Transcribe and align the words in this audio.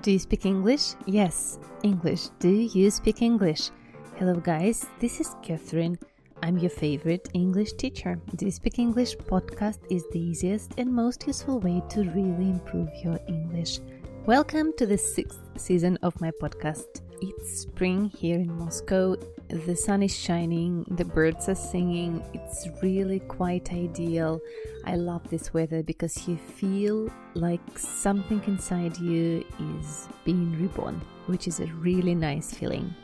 Do 0.00 0.12
you 0.12 0.18
speak 0.20 0.46
English? 0.46 0.94
Yes, 1.06 1.58
English. 1.82 2.28
Do 2.38 2.48
you 2.48 2.88
speak 2.88 3.20
English? 3.20 3.70
Hello, 4.16 4.34
guys. 4.34 4.86
This 5.00 5.18
is 5.18 5.34
Catherine. 5.42 5.98
I'm 6.40 6.56
your 6.56 6.70
favorite 6.70 7.28
English 7.34 7.72
teacher. 7.72 8.20
Do 8.36 8.44
you 8.44 8.52
speak 8.52 8.78
English 8.78 9.16
podcast 9.16 9.80
is 9.90 10.04
the 10.12 10.20
easiest 10.20 10.74
and 10.78 10.94
most 10.94 11.26
useful 11.26 11.58
way 11.58 11.82
to 11.90 12.04
really 12.10 12.48
improve 12.48 12.88
your 13.02 13.18
English. 13.26 13.80
Welcome 14.24 14.72
to 14.76 14.86
the 14.86 14.96
sixth 14.96 15.40
season 15.56 15.98
of 16.02 16.20
my 16.20 16.30
podcast. 16.30 17.02
It's 17.20 17.62
spring 17.62 18.08
here 18.16 18.38
in 18.38 18.56
Moscow. 18.56 19.16
The 19.48 19.74
sun 19.74 20.02
is 20.02 20.14
shining, 20.14 20.84
the 20.90 21.06
birds 21.06 21.48
are 21.48 21.54
singing. 21.54 22.22
It's 22.34 22.68
really 22.82 23.20
quite 23.20 23.72
ideal. 23.72 24.42
I 24.84 24.96
love 24.96 25.28
this 25.30 25.54
weather 25.54 25.82
because 25.82 26.28
you 26.28 26.36
feel 26.36 27.10
like 27.32 27.60
something 27.78 28.42
inside 28.46 28.98
you 28.98 29.42
is 29.80 30.06
being 30.26 30.52
reborn, 30.60 31.00
which 31.26 31.48
is 31.48 31.60
a 31.60 31.66
really 31.80 32.14
nice 32.14 32.52
feeling. 32.52 32.94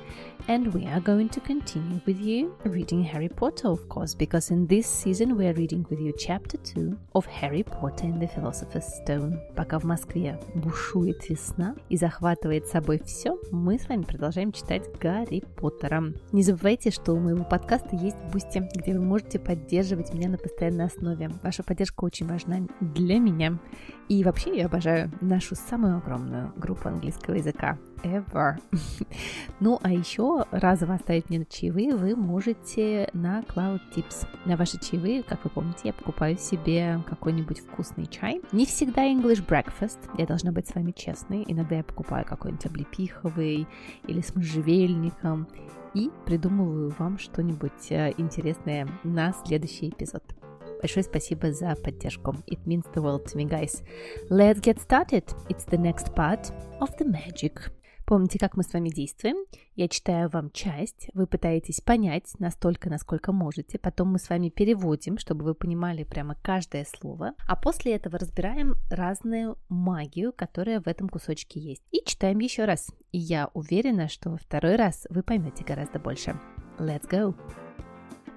And 0.46 0.74
we 0.74 0.84
are 0.84 1.00
going 1.00 1.30
to 1.30 1.40
continue 1.40 2.02
with 2.04 2.20
you 2.20 2.54
reading 2.64 3.02
Harry 3.02 3.30
Potter, 3.30 3.68
of 3.68 3.88
course, 3.88 4.14
because 4.14 4.50
in 4.50 4.66
this 4.66 4.86
season 4.86 5.38
we 5.38 5.46
are 5.46 5.54
reading 5.54 5.86
with 5.88 5.98
you 5.98 6.12
chapter 6.18 6.58
2 6.58 6.98
of 7.14 7.24
Harry 7.24 7.62
Potter 7.62 8.04
and 8.04 8.20
the 8.20 8.28
Philosopher's 8.28 8.84
Stone. 8.84 9.40
Пока 9.56 9.78
в 9.78 9.84
Москве 9.84 10.38
бушует 10.54 11.30
весна 11.30 11.74
и 11.88 11.96
захватывает 11.96 12.66
собой 12.66 13.00
все, 13.06 13.38
мы 13.52 13.78
с 13.78 13.88
вами 13.88 14.02
продолжаем 14.02 14.52
читать 14.52 14.82
Гарри 15.00 15.42
Поттера. 15.56 16.12
Не 16.32 16.42
забывайте, 16.42 16.90
что 16.90 17.14
у 17.14 17.20
моего 17.20 17.44
подкаста 17.44 17.96
есть 17.96 18.18
Boosty, 18.30 18.62
где 18.74 18.92
вы 18.92 19.02
можете 19.02 19.38
поддерживать 19.38 20.12
меня 20.12 20.28
на 20.28 20.36
постоянной 20.36 20.84
основе. 20.84 21.30
Ваша 21.42 21.62
поддержка 21.62 22.04
очень 22.04 22.26
важна 22.26 22.66
для 22.80 23.18
меня. 23.18 23.58
И 24.08 24.22
вообще 24.22 24.56
я 24.56 24.66
обожаю 24.66 25.10
нашу 25.20 25.54
самую 25.54 25.96
огромную 25.96 26.52
группу 26.56 26.88
английского 26.88 27.34
языка 27.34 27.78
ever. 28.02 28.56
ну, 29.60 29.78
а 29.82 29.92
еще 29.92 30.44
разово 30.50 30.94
оставить 30.94 31.30
мне 31.30 31.44
чаевые 31.48 31.96
вы 31.96 32.14
можете 32.14 33.08
на 33.12 33.40
Cloud 33.40 33.80
Tips. 33.94 34.28
На 34.44 34.56
ваши 34.56 34.78
чаевые, 34.78 35.22
как 35.22 35.42
вы 35.44 35.50
помните, 35.50 35.80
я 35.84 35.92
покупаю 35.92 36.36
себе 36.36 37.00
какой-нибудь 37.08 37.60
вкусный 37.60 38.06
чай. 38.06 38.42
Не 38.52 38.66
всегда 38.66 39.10
English 39.10 39.44
breakfast, 39.46 39.98
я 40.18 40.26
должна 40.26 40.52
быть 40.52 40.68
с 40.68 40.74
вами 40.74 40.92
честной. 40.92 41.44
Иногда 41.46 41.76
я 41.76 41.84
покупаю 41.84 42.26
какой-нибудь 42.26 42.66
облепиховый 42.66 43.66
или 44.06 44.20
с 44.20 44.34
можжевельником 44.34 45.48
и 45.94 46.10
придумываю 46.26 46.92
вам 46.98 47.18
что-нибудь 47.18 47.90
э, 47.90 48.12
интересное 48.18 48.88
на 49.04 49.32
следующий 49.44 49.88
эпизод. 49.88 50.43
Большое 50.80 51.04
спасибо 51.04 51.52
за 51.52 51.74
поддержку. 51.76 52.32
It 52.46 52.64
means 52.64 52.84
the 52.94 53.02
world 53.02 53.24
to 53.26 53.36
me, 53.36 53.48
guys. 53.48 53.82
Let's 54.30 54.60
get 54.60 54.78
started. 54.78 55.24
It's 55.48 55.66
the 55.66 55.78
next 55.78 56.14
part 56.14 56.52
of 56.80 56.90
the 56.98 57.06
magic. 57.06 57.70
Помните, 58.06 58.38
как 58.38 58.56
мы 58.56 58.62
с 58.64 58.72
вами 58.72 58.90
действуем? 58.90 59.36
Я 59.76 59.88
читаю 59.88 60.28
вам 60.28 60.50
часть, 60.50 61.08
вы 61.14 61.26
пытаетесь 61.26 61.80
понять 61.80 62.38
настолько, 62.38 62.90
насколько 62.90 63.32
можете, 63.32 63.78
потом 63.78 64.08
мы 64.08 64.18
с 64.18 64.28
вами 64.28 64.50
переводим, 64.50 65.16
чтобы 65.16 65.44
вы 65.44 65.54
понимали 65.54 66.04
прямо 66.04 66.36
каждое 66.42 66.84
слово, 66.84 67.32
а 67.48 67.56
после 67.56 67.94
этого 67.94 68.18
разбираем 68.18 68.74
разную 68.90 69.56
магию, 69.70 70.34
которая 70.34 70.82
в 70.82 70.86
этом 70.86 71.08
кусочке 71.08 71.60
есть. 71.60 71.82
И 71.92 72.02
читаем 72.04 72.40
еще 72.40 72.66
раз. 72.66 72.90
И 73.12 73.18
я 73.18 73.48
уверена, 73.54 74.08
что 74.08 74.30
во 74.30 74.36
второй 74.36 74.76
раз 74.76 75.06
вы 75.08 75.22
поймете 75.22 75.64
гораздо 75.64 75.98
больше. 75.98 76.38
Let's 76.78 77.08
go! 77.08 77.34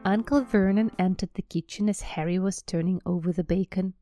Uncle 0.07 0.39
Vernon 0.39 0.89
entered 0.97 1.33
the 1.33 1.41
kitchen 1.41 1.89
as 1.89 1.99
Harry 1.99 2.39
was 2.39 2.61
turning 2.61 3.01
over 3.05 3.33
the 3.33 3.43
bacon. 3.43 3.93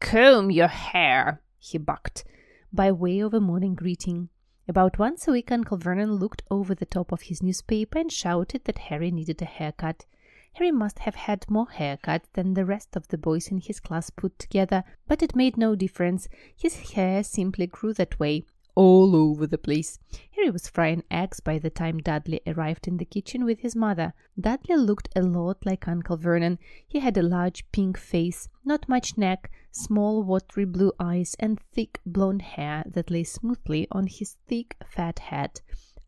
Comb 0.00 0.50
your 0.50 0.68
hair, 0.68 1.42
he 1.58 1.76
bucked, 1.76 2.24
by 2.72 2.90
way 2.90 3.20
of 3.20 3.34
a 3.34 3.40
morning 3.40 3.74
greeting. 3.74 4.30
About 4.66 4.98
once 4.98 5.28
a 5.28 5.32
week, 5.32 5.52
Uncle 5.52 5.76
Vernon 5.76 6.12
looked 6.12 6.42
over 6.50 6.74
the 6.74 6.86
top 6.86 7.12
of 7.12 7.20
his 7.20 7.42
newspaper 7.42 7.98
and 7.98 8.10
shouted 8.10 8.64
that 8.64 8.78
Harry 8.78 9.10
needed 9.10 9.42
a 9.42 9.44
haircut. 9.44 10.06
Harry 10.54 10.72
must 10.72 11.00
have 11.00 11.14
had 11.14 11.44
more 11.50 11.66
haircuts 11.66 12.32
than 12.32 12.54
the 12.54 12.64
rest 12.64 12.96
of 12.96 13.08
the 13.08 13.18
boys 13.18 13.48
in 13.48 13.58
his 13.58 13.80
class 13.80 14.08
put 14.08 14.38
together, 14.38 14.82
but 15.06 15.22
it 15.22 15.36
made 15.36 15.58
no 15.58 15.74
difference. 15.74 16.26
His 16.56 16.92
hair 16.92 17.22
simply 17.22 17.66
grew 17.66 17.92
that 17.92 18.18
way, 18.18 18.46
all 18.74 19.16
over 19.16 19.46
the 19.46 19.58
place. 19.58 19.98
Harry 20.32 20.50
was 20.50 20.68
frying 20.68 21.04
eggs 21.10 21.40
by 21.40 21.58
the 21.58 21.70
time 21.70 21.98
Dudley 21.98 22.40
arrived 22.46 22.88
in 22.88 22.96
the 22.96 23.04
kitchen 23.04 23.44
with 23.44 23.60
his 23.60 23.76
mother. 23.76 24.14
Dudley 24.40 24.76
looked 24.76 25.08
a 25.14 25.22
lot 25.22 25.64
like 25.66 25.86
Uncle 25.86 26.16
Vernon. 26.16 26.58
He 26.88 27.00
had 27.00 27.16
a 27.16 27.22
large 27.22 27.70
pink 27.72 27.98
face, 27.98 28.48
not 28.64 28.88
much 28.88 29.18
neck, 29.18 29.50
small 29.70 30.22
watery 30.22 30.64
blue 30.64 30.92
eyes, 30.98 31.36
and 31.38 31.60
thick 31.72 32.00
blonde 32.06 32.42
hair 32.42 32.84
that 32.86 33.10
lay 33.10 33.24
smoothly 33.24 33.86
on 33.90 34.06
his 34.06 34.36
thick 34.46 34.76
fat 34.84 35.18
head. 35.18 35.60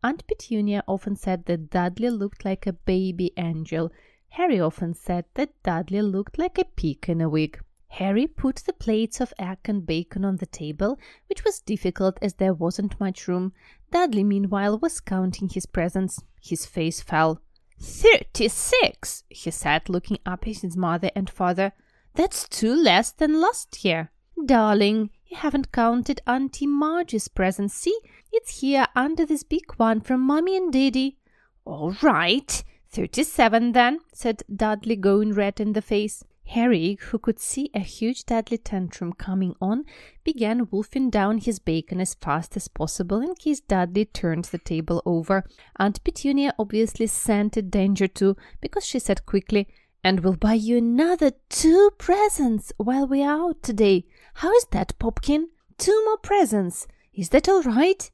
Aunt 0.03 0.27
Petunia 0.27 0.83
often 0.87 1.15
said 1.15 1.45
that 1.45 1.69
Dudley 1.69 2.09
looked 2.09 2.43
like 2.43 2.67
a 2.67 2.73
baby 2.73 3.31
angel. 3.37 3.91
Harry 4.29 4.59
often 4.59 4.93
said 4.93 5.25
that 5.35 5.61
Dudley 5.63 6.01
looked 6.01 6.37
like 6.37 6.57
a 6.57 6.65
pig 6.65 7.05
in 7.07 7.21
a 7.21 7.29
wig. 7.29 7.59
Harry 7.97 8.25
put 8.25 8.55
the 8.65 8.73
plates 8.73 9.21
of 9.21 9.33
egg 9.37 9.59
and 9.65 9.85
bacon 9.85 10.25
on 10.25 10.37
the 10.37 10.47
table, 10.47 10.97
which 11.29 11.43
was 11.43 11.61
difficult 11.61 12.17
as 12.23 12.33
there 12.33 12.53
wasn't 12.53 12.99
much 12.99 13.27
room. 13.27 13.53
Dudley, 13.91 14.23
meanwhile, 14.23 14.79
was 14.79 14.99
counting 14.99 15.47
his 15.47 15.67
presents. 15.67 16.19
His 16.41 16.65
face 16.65 17.01
fell. 17.01 17.39
Thirty 17.79 18.47
six, 18.47 19.23
he 19.29 19.51
said, 19.51 19.89
looking 19.89 20.17
up 20.25 20.47
at 20.47 20.61
his 20.61 20.75
mother 20.75 21.11
and 21.15 21.29
father. 21.29 21.73
That's 22.15 22.49
two 22.49 22.73
less 22.73 23.11
than 23.11 23.39
last 23.39 23.85
year. 23.85 24.09
Darling, 24.43 25.11
you 25.27 25.37
haven't 25.37 25.71
counted 25.71 26.19
Auntie 26.25 26.65
Marge's 26.65 27.27
present. 27.27 27.71
See, 27.71 27.99
it's 28.31 28.61
here 28.61 28.87
under 28.95 29.23
this 29.23 29.43
big 29.43 29.71
one 29.77 30.01
from 30.01 30.21
Mummy 30.21 30.57
and 30.57 30.73
Daddy. 30.73 31.19
All 31.63 31.95
right, 32.01 32.63
thirty-seven 32.89 33.73
then, 33.73 33.99
said 34.13 34.41
Dudley, 34.53 34.95
going 34.95 35.33
red 35.33 35.59
in 35.59 35.73
the 35.73 35.81
face. 35.83 36.23
Harry, 36.47 36.97
who 37.01 37.17
could 37.17 37.39
see 37.39 37.69
a 37.73 37.79
huge 37.79 38.25
Dudley 38.25 38.57
tantrum 38.57 39.13
coming 39.13 39.55
on, 39.61 39.85
began 40.23 40.67
wolfing 40.69 41.09
down 41.09 41.37
his 41.37 41.57
bacon 41.59 41.99
as 42.01 42.13
fast 42.13 42.55
as 42.55 42.67
possible 42.67 43.21
in 43.21 43.33
case 43.35 43.61
Dudley 43.61 44.05
turned 44.05 44.45
the 44.45 44.57
table 44.57 45.01
over. 45.05 45.45
Aunt 45.77 46.03
Petunia 46.03 46.53
obviously 46.59 47.07
scented 47.07 47.71
danger 47.71 48.07
too, 48.07 48.35
because 48.61 48.85
she 48.85 48.99
said 48.99 49.25
quickly, 49.25 49.67
And 50.03 50.19
we'll 50.19 50.35
buy 50.35 50.53
you 50.53 50.77
another 50.77 51.31
two 51.49 51.91
presents 51.97 52.73
while 52.77 53.07
we're 53.07 53.27
out 53.27 53.63
today. 53.63 54.05
How 54.35 54.53
is 54.53 54.65
that, 54.71 54.97
Popkin? 54.99 55.45
Two 55.77 56.03
more 56.05 56.17
presents. 56.17 56.87
Is 57.13 57.29
that 57.29 57.47
all 57.47 57.63
right? 57.63 58.11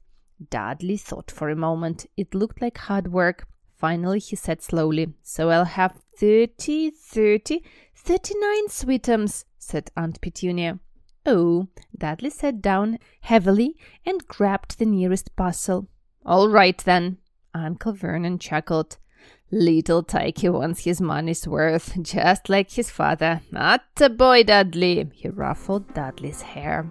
Dudley 0.50 0.96
thought 0.96 1.30
for 1.30 1.50
a 1.50 1.56
moment. 1.56 2.06
It 2.16 2.34
looked 2.34 2.62
like 2.62 2.78
hard 2.78 3.12
work. 3.12 3.46
Finally, 3.76 4.20
he 4.20 4.36
said 4.36 4.62
slowly, 4.62 5.14
So 5.22 5.48
I'll 5.48 5.64
have 5.64 6.00
thirty, 6.16 6.90
thirty, 6.90 7.64
thirty-nine 8.02 8.68
sweetums, 8.68 9.44
said 9.58 9.90
Aunt 9.96 10.20
Petunia. 10.20 10.78
Oh, 11.26 11.68
Dudley 11.96 12.30
sat 12.30 12.62
down 12.62 12.98
heavily 13.20 13.76
and 14.06 14.26
grabbed 14.26 14.78
the 14.78 14.86
nearest 14.86 15.36
parcel. 15.36 15.86
All 16.24 16.48
right 16.48 16.78
then, 16.78 17.18
Uncle 17.54 17.92
Vernon 17.92 18.38
chuckled. 18.38 18.96
Little 19.52 20.02
Tyke 20.02 20.44
wants 20.44 20.84
his 20.84 21.00
money's 21.00 21.46
worth, 21.46 22.00
just 22.02 22.48
like 22.48 22.70
his 22.70 22.90
father. 22.90 23.42
Not 23.50 23.82
a 24.00 24.08
boy, 24.08 24.44
Dudley! 24.44 25.10
He 25.12 25.28
ruffled 25.28 25.92
Dudley's 25.92 26.40
hair. 26.40 26.90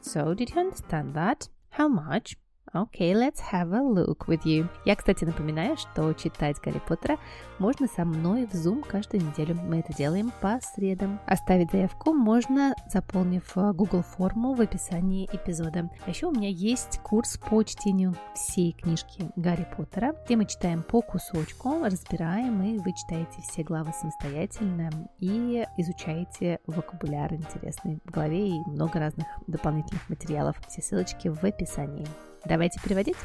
So, 0.00 0.34
did 0.34 0.50
you 0.50 0.60
understand 0.60 1.14
that? 1.14 1.48
How 1.70 1.88
much? 1.88 2.36
Okay, 2.74 3.14
let's 3.14 3.40
have 3.52 3.72
a 3.72 3.80
look 3.80 4.26
with 4.26 4.42
you. 4.44 4.66
Я, 4.84 4.96
кстати, 4.96 5.24
напоминаю, 5.24 5.76
что 5.76 6.12
читать 6.12 6.56
Гарри 6.60 6.80
Поттера 6.84 7.18
можно 7.60 7.86
со 7.86 8.04
мной 8.04 8.46
в 8.46 8.52
Zoom 8.52 8.84
каждую 8.84 9.22
неделю. 9.22 9.54
Мы 9.62 9.78
это 9.78 9.94
делаем 9.94 10.32
по 10.40 10.58
средам. 10.60 11.20
Оставить 11.24 11.70
заявку 11.70 12.12
можно, 12.12 12.74
заполнив 12.88 13.44
Google 13.54 14.02
форму 14.02 14.54
в 14.54 14.60
описании 14.60 15.28
эпизода. 15.32 15.88
А 16.04 16.10
еще 16.10 16.26
у 16.26 16.32
меня 16.32 16.48
есть 16.48 16.98
курс 16.98 17.38
по 17.38 17.62
чтению 17.62 18.16
всей 18.34 18.72
книжки 18.72 19.30
Гарри 19.36 19.68
Поттера, 19.76 20.16
где 20.24 20.34
мы 20.34 20.44
читаем 20.44 20.82
по 20.82 21.00
кусочку, 21.00 21.84
разбираем, 21.84 22.60
и 22.60 22.78
вы 22.78 22.92
читаете 22.92 23.40
все 23.40 23.62
главы 23.62 23.92
самостоятельно 23.92 24.90
и 25.20 25.64
изучаете 25.76 26.58
вокабуляр 26.66 27.34
интересный 27.34 28.00
в 28.04 28.10
главе 28.10 28.48
и 28.48 28.60
много 28.66 28.98
разных 28.98 29.28
дополнительных 29.46 30.08
материалов. 30.08 30.56
Все 30.68 30.82
ссылочки 30.82 31.28
в 31.28 31.44
описании. 31.44 32.08
Давайте 32.45 32.79
переводить. 32.81 33.17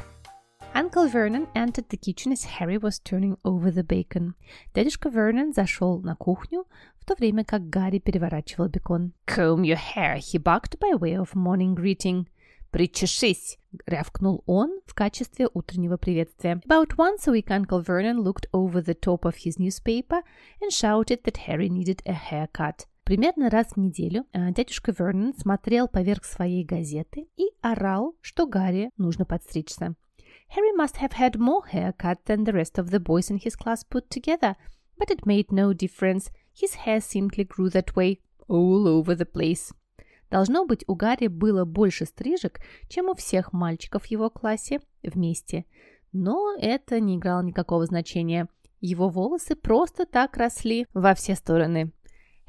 Uncle 0.75 1.07
Vernon 1.09 1.47
entered 1.55 1.87
the 1.87 1.97
kitchen 1.97 2.33
as 2.33 2.43
Harry 2.59 2.77
was 2.77 2.99
turning 2.99 3.37
over 3.45 3.71
the 3.71 3.83
bacon. 3.83 4.33
Дядюшка 4.73 5.09
Вернон 5.09 5.53
зашел 5.53 6.01
на 6.01 6.15
кухню, 6.15 6.65
в 6.99 7.05
то 7.05 7.15
время 7.15 7.45
как 7.45 7.69
Гарри 7.69 7.99
переворачивал 7.99 8.67
бекон. 8.67 9.13
Comb 9.25 9.63
your 9.63 9.77
hair, 9.77 10.17
he 10.17 10.37
barked 10.37 10.77
by 10.79 10.93
way 10.99 11.15
of 11.15 11.33
morning 11.33 11.75
greeting. 11.75 12.27
«Причешись!» — 12.71 13.87
рявкнул 13.87 14.43
он 14.47 14.81
в 14.85 14.93
качестве 14.93 15.47
утреннего 15.53 15.95
приветствия. 15.95 16.61
About 16.67 16.97
once 16.97 17.25
a 17.25 17.31
week 17.31 17.49
Uncle 17.49 17.81
Vernon 17.81 18.19
looked 18.19 18.47
over 18.51 18.83
the 18.83 18.93
top 18.93 19.23
of 19.23 19.37
his 19.37 19.57
newspaper 19.57 20.23
and 20.61 20.73
shouted 20.73 21.23
that 21.23 21.47
Harry 21.47 21.69
needed 21.69 22.01
a 22.05 22.11
haircut. 22.11 22.85
Примерно 23.10 23.50
раз 23.50 23.72
в 23.72 23.76
неделю 23.76 24.24
э, 24.32 24.52
дядюшка 24.52 24.94
Вернон 24.96 25.34
смотрел 25.34 25.88
поверх 25.88 26.24
своей 26.24 26.64
газеты 26.64 27.26
и 27.36 27.50
орал, 27.60 28.14
что 28.20 28.46
Гарри 28.46 28.92
нужно 28.98 29.24
подстричься. 29.24 29.96
Harry 30.54 30.72
must 30.78 31.00
have 31.00 31.18
had 31.18 31.32
more 31.32 31.64
haircut 31.72 32.18
than 32.26 32.44
the 32.44 32.52
rest 32.52 32.78
of 32.78 32.88
the 32.90 33.00
boys 33.00 33.28
in 33.28 33.40
his 33.44 33.56
class 33.56 33.82
put 33.82 34.08
together, 34.08 34.54
but 34.96 35.10
it 35.10 35.26
made 35.26 35.46
no 35.50 35.72
difference. 35.72 36.30
His 36.54 36.76
hair 36.86 37.00
simply 37.00 37.44
grew 37.44 37.68
that 37.70 37.96
way, 37.96 38.20
all 38.46 38.86
over 38.86 39.16
the 39.16 39.26
place. 39.26 39.74
Должно 40.30 40.64
быть, 40.64 40.84
у 40.86 40.94
Гарри 40.94 41.26
было 41.26 41.64
больше 41.64 42.04
стрижек, 42.04 42.60
чем 42.88 43.08
у 43.08 43.14
всех 43.14 43.52
мальчиков 43.52 44.04
в 44.04 44.06
его 44.06 44.30
классе 44.30 44.78
вместе. 45.02 45.64
Но 46.12 46.54
это 46.56 47.00
не 47.00 47.16
играло 47.16 47.42
никакого 47.42 47.86
значения. 47.86 48.46
Его 48.80 49.08
волосы 49.08 49.56
просто 49.56 50.06
так 50.06 50.36
росли 50.36 50.86
во 50.94 51.16
все 51.16 51.34
стороны. 51.34 51.90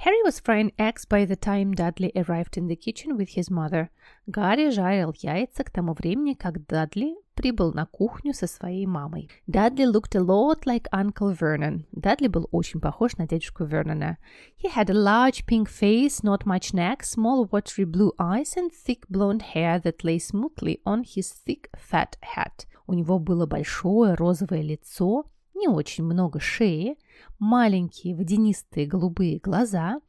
Harry 0.00 0.22
was 0.22 0.38
frying 0.38 0.72
eggs 0.78 1.04
by 1.04 1.24
the 1.24 1.36
time 1.36 1.72
Dudley 1.72 2.12
arrived 2.14 2.56
in 2.56 2.68
the 2.68 2.76
kitchen 2.76 3.16
with 3.16 3.30
his 3.30 3.50
mother. 3.50 3.90
Гарри 4.26 4.70
жарил 4.70 5.12
яйца 5.20 5.64
к 5.64 5.70
тому 5.70 5.94
времени, 5.94 6.34
как 6.34 6.66
Дадли 6.66 7.16
прибыл 7.34 7.72
на 7.72 7.86
кухню 7.86 8.32
со 8.34 8.46
своей 8.46 8.86
мамой. 8.86 9.28
Dudley 9.48 9.86
looked 9.86 10.14
a 10.14 10.20
lot 10.20 10.66
like 10.66 10.88
Uncle 10.92 11.36
Vernon. 11.36 11.86
Дадли 11.92 12.28
был 12.28 12.46
очень 12.52 12.80
похож 12.80 13.16
на 13.16 13.26
дядюшку 13.26 13.64
Вернона. 13.64 14.18
He 14.56 14.70
had 14.70 14.90
a 14.90 14.94
large 14.94 15.46
pink 15.46 15.68
face, 15.68 16.22
not 16.22 16.44
much 16.44 16.72
neck, 16.72 17.02
small 17.02 17.48
watery 17.50 17.84
blue 17.84 18.12
eyes 18.18 18.54
and 18.56 18.70
thick 18.70 19.08
blonde 19.08 19.42
hair 19.54 19.80
that 19.80 20.04
lay 20.04 20.18
smoothly 20.18 20.80
on 20.84 21.04
his 21.04 21.32
thick 21.44 21.68
fat 21.74 22.16
hat. 22.20 22.66
У 22.86 22.94
него 22.94 23.18
было 23.18 23.46
большое 23.46 24.14
розовое 24.14 24.62
лицо, 24.62 25.24
не 25.61 25.67
очень 25.67 26.03
много 26.03 26.39
шеи, 26.39 26.97
маленькие 27.39 28.15
водянистые 28.15 28.87
голубые 28.87 29.39
глаза 29.39 30.01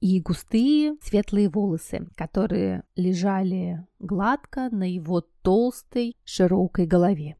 и 0.00 0.20
густые 0.20 0.96
светлые 1.02 1.48
волосы, 1.48 2.08
которые 2.16 2.82
лежали 2.96 3.86
гладко 3.98 4.68
на 4.70 4.90
его 4.90 5.22
толстой 5.42 6.16
широкой 6.24 6.86
голове. 6.86 7.36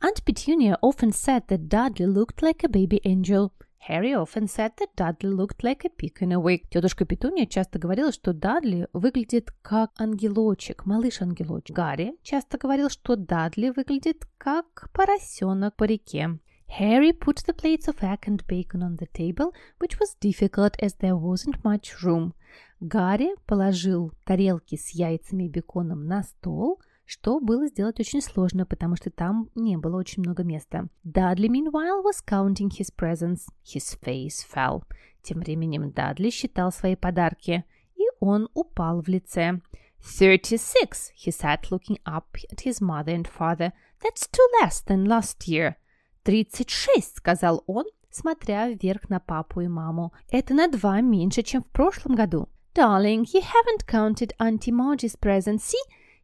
Aunt 0.00 0.22
Petunia 0.24 0.76
often 0.82 1.12
said 1.12 1.46
that 1.48 1.68
Dudley 1.68 2.06
looked 2.06 2.42
like 2.42 2.64
a 2.64 2.68
baby 2.68 3.00
angel. 3.04 3.52
Harry 3.88 4.14
often 4.14 4.46
said 4.46 4.72
that 4.76 4.94
Dudley 4.94 5.30
looked 5.30 5.64
like 5.64 5.84
a 5.84 5.88
pig 5.88 6.18
in 6.20 6.32
a 6.32 6.38
wig. 6.38 6.68
Тетушка 6.70 7.04
Петуния 7.04 7.46
часто 7.46 7.78
говорила, 7.78 8.12
что 8.12 8.32
Дадли 8.32 8.86
выглядит 8.92 9.50
как 9.62 9.90
ангелочек, 9.98 10.86
малыш-ангелочек. 10.86 11.74
Гарри 11.74 12.14
часто 12.22 12.58
говорил, 12.58 12.90
что 12.90 13.16
Дадли 13.16 13.70
выглядит 13.70 14.24
как 14.38 14.88
поросенок 14.92 15.74
по 15.74 15.84
реке. 15.84 16.38
Harry 16.71 17.13
put 17.13 17.43
the 17.45 17.53
plates 17.53 17.87
of 17.87 18.03
egg 18.03 18.27
and 18.27 18.45
bacon 18.45 18.83
on 18.83 18.97
the 18.97 19.07
table, 19.13 19.53
which 19.79 19.99
was 19.99 20.15
difficult 20.19 20.75
as 20.81 20.95
there 20.95 21.15
wasn't 21.15 21.63
much 21.63 22.03
room. 22.03 22.33
Гарри 22.79 23.35
положил 23.45 24.11
тарелки 24.25 24.75
с 24.75 24.89
яйцами 24.89 25.45
и 25.45 25.49
беконом 25.49 26.05
на 26.05 26.23
стол, 26.23 26.81
что 27.05 27.39
было 27.39 27.67
сделать 27.67 27.99
очень 28.01 28.21
сложно, 28.21 28.65
потому 28.65 28.97
что 28.97 29.09
там 29.09 29.49
не 29.55 29.77
было 29.77 29.97
очень 29.97 30.23
много 30.23 30.43
места. 30.43 30.89
Дадли, 31.03 31.47
meanwhile, 31.47 32.03
was 32.03 32.21
counting 32.23 32.69
his 32.69 32.91
presents. 32.93 33.47
His 33.63 33.97
face 33.99 34.45
fell. 34.45 34.83
Тем 35.23 35.39
временем 35.39 35.91
Дадли 35.91 36.29
считал 36.29 36.71
свои 36.71 36.95
подарки, 36.97 37.63
и 37.95 38.03
он 38.19 38.49
упал 38.53 39.01
в 39.01 39.07
лице. 39.07 39.61
Thirty-six, 39.99 41.11
he 41.15 41.31
said, 41.31 41.71
looking 41.71 41.97
up 42.05 42.37
at 42.51 42.61
his 42.65 42.81
mother 42.81 43.15
and 43.15 43.25
father. 43.25 43.71
That's 44.01 44.27
two 44.27 44.45
less 44.61 44.81
than 44.81 45.05
last 45.05 45.47
year. 45.47 45.77
«Тридцать 46.22 46.70
шесть»,— 46.70 47.16
сказал 47.18 47.64
он, 47.66 47.84
смотря 48.10 48.68
вверх 48.68 49.08
на 49.08 49.18
папу 49.18 49.60
и 49.60 49.68
маму. 49.68 50.12
«Это 50.30 50.54
на 50.54 50.68
два 50.68 51.00
меньше, 51.00 51.42
чем 51.42 51.62
в 51.62 51.68
прошлом 51.68 52.14
году». 52.14 52.48
«Darling, 52.74 53.24
you 53.24 53.42
haven't 53.42 53.86
counted 53.86 54.32
Auntie 54.38 54.72
Margie's 54.72 55.18
present. 55.18 55.60
See, 55.60 55.76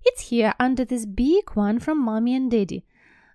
it's 0.06 0.30
here 0.30 0.54
under 0.58 0.86
this 0.86 1.04
big 1.04 1.54
one 1.54 1.78
from 1.78 1.98
Mommy 1.98 2.38
and 2.38 2.48
Daddy». 2.48 2.84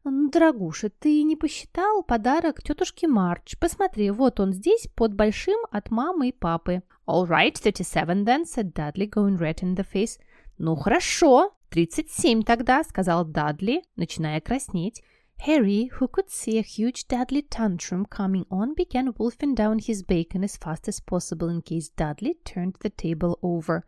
«Дорогуша, 0.05 0.89
ты 0.89 1.23
не 1.23 1.35
посчитал 1.35 2.03
подарок 2.03 2.61
тетушке 2.61 3.07
Мардж? 3.07 3.55
Посмотри, 3.59 4.09
вот 4.11 4.39
он 4.39 4.51
здесь, 4.51 4.87
под 4.95 5.13
большим 5.13 5.59
от 5.69 5.91
мамы 5.91 6.29
и 6.29 6.31
папы». 6.31 6.81
«All 7.05 7.27
right, 7.27 7.53
thirty-seven 7.53 8.25
then», 8.25 8.45
said 8.45 8.73
Dudley, 8.73 9.09
going 9.09 9.37
red 9.37 9.61
in 9.61 9.75
the 9.75 9.85
face. 9.85 10.19
«Ну, 10.57 10.75
хорошо, 10.75 11.53
тридцать 11.69 12.09
семь 12.11 12.43
тогда»,— 12.43 12.83
сказал 12.87 13.25
Дадли, 13.25 13.83
начиная 13.95 14.39
краснеть. 14.41 15.03
Harry, 15.40 15.84
who 15.94 16.08
could 16.08 16.28
see 16.30 16.58
a 16.58 16.62
huge 16.62 17.08
Dudley 17.08 17.42
tantrum 17.42 18.04
coming 18.04 18.44
on, 18.50 18.74
began 18.74 19.14
wolfing 19.16 19.54
down 19.54 19.78
his 19.78 20.02
bacon 20.02 20.42
as 20.42 20.56
fast 20.56 20.88
as 20.88 21.00
possible 21.00 21.48
in 21.48 21.62
case 21.62 21.88
Dudley 21.88 22.34
turned 22.44 22.76
the 22.80 22.90
table 22.90 23.38
over. 23.42 23.86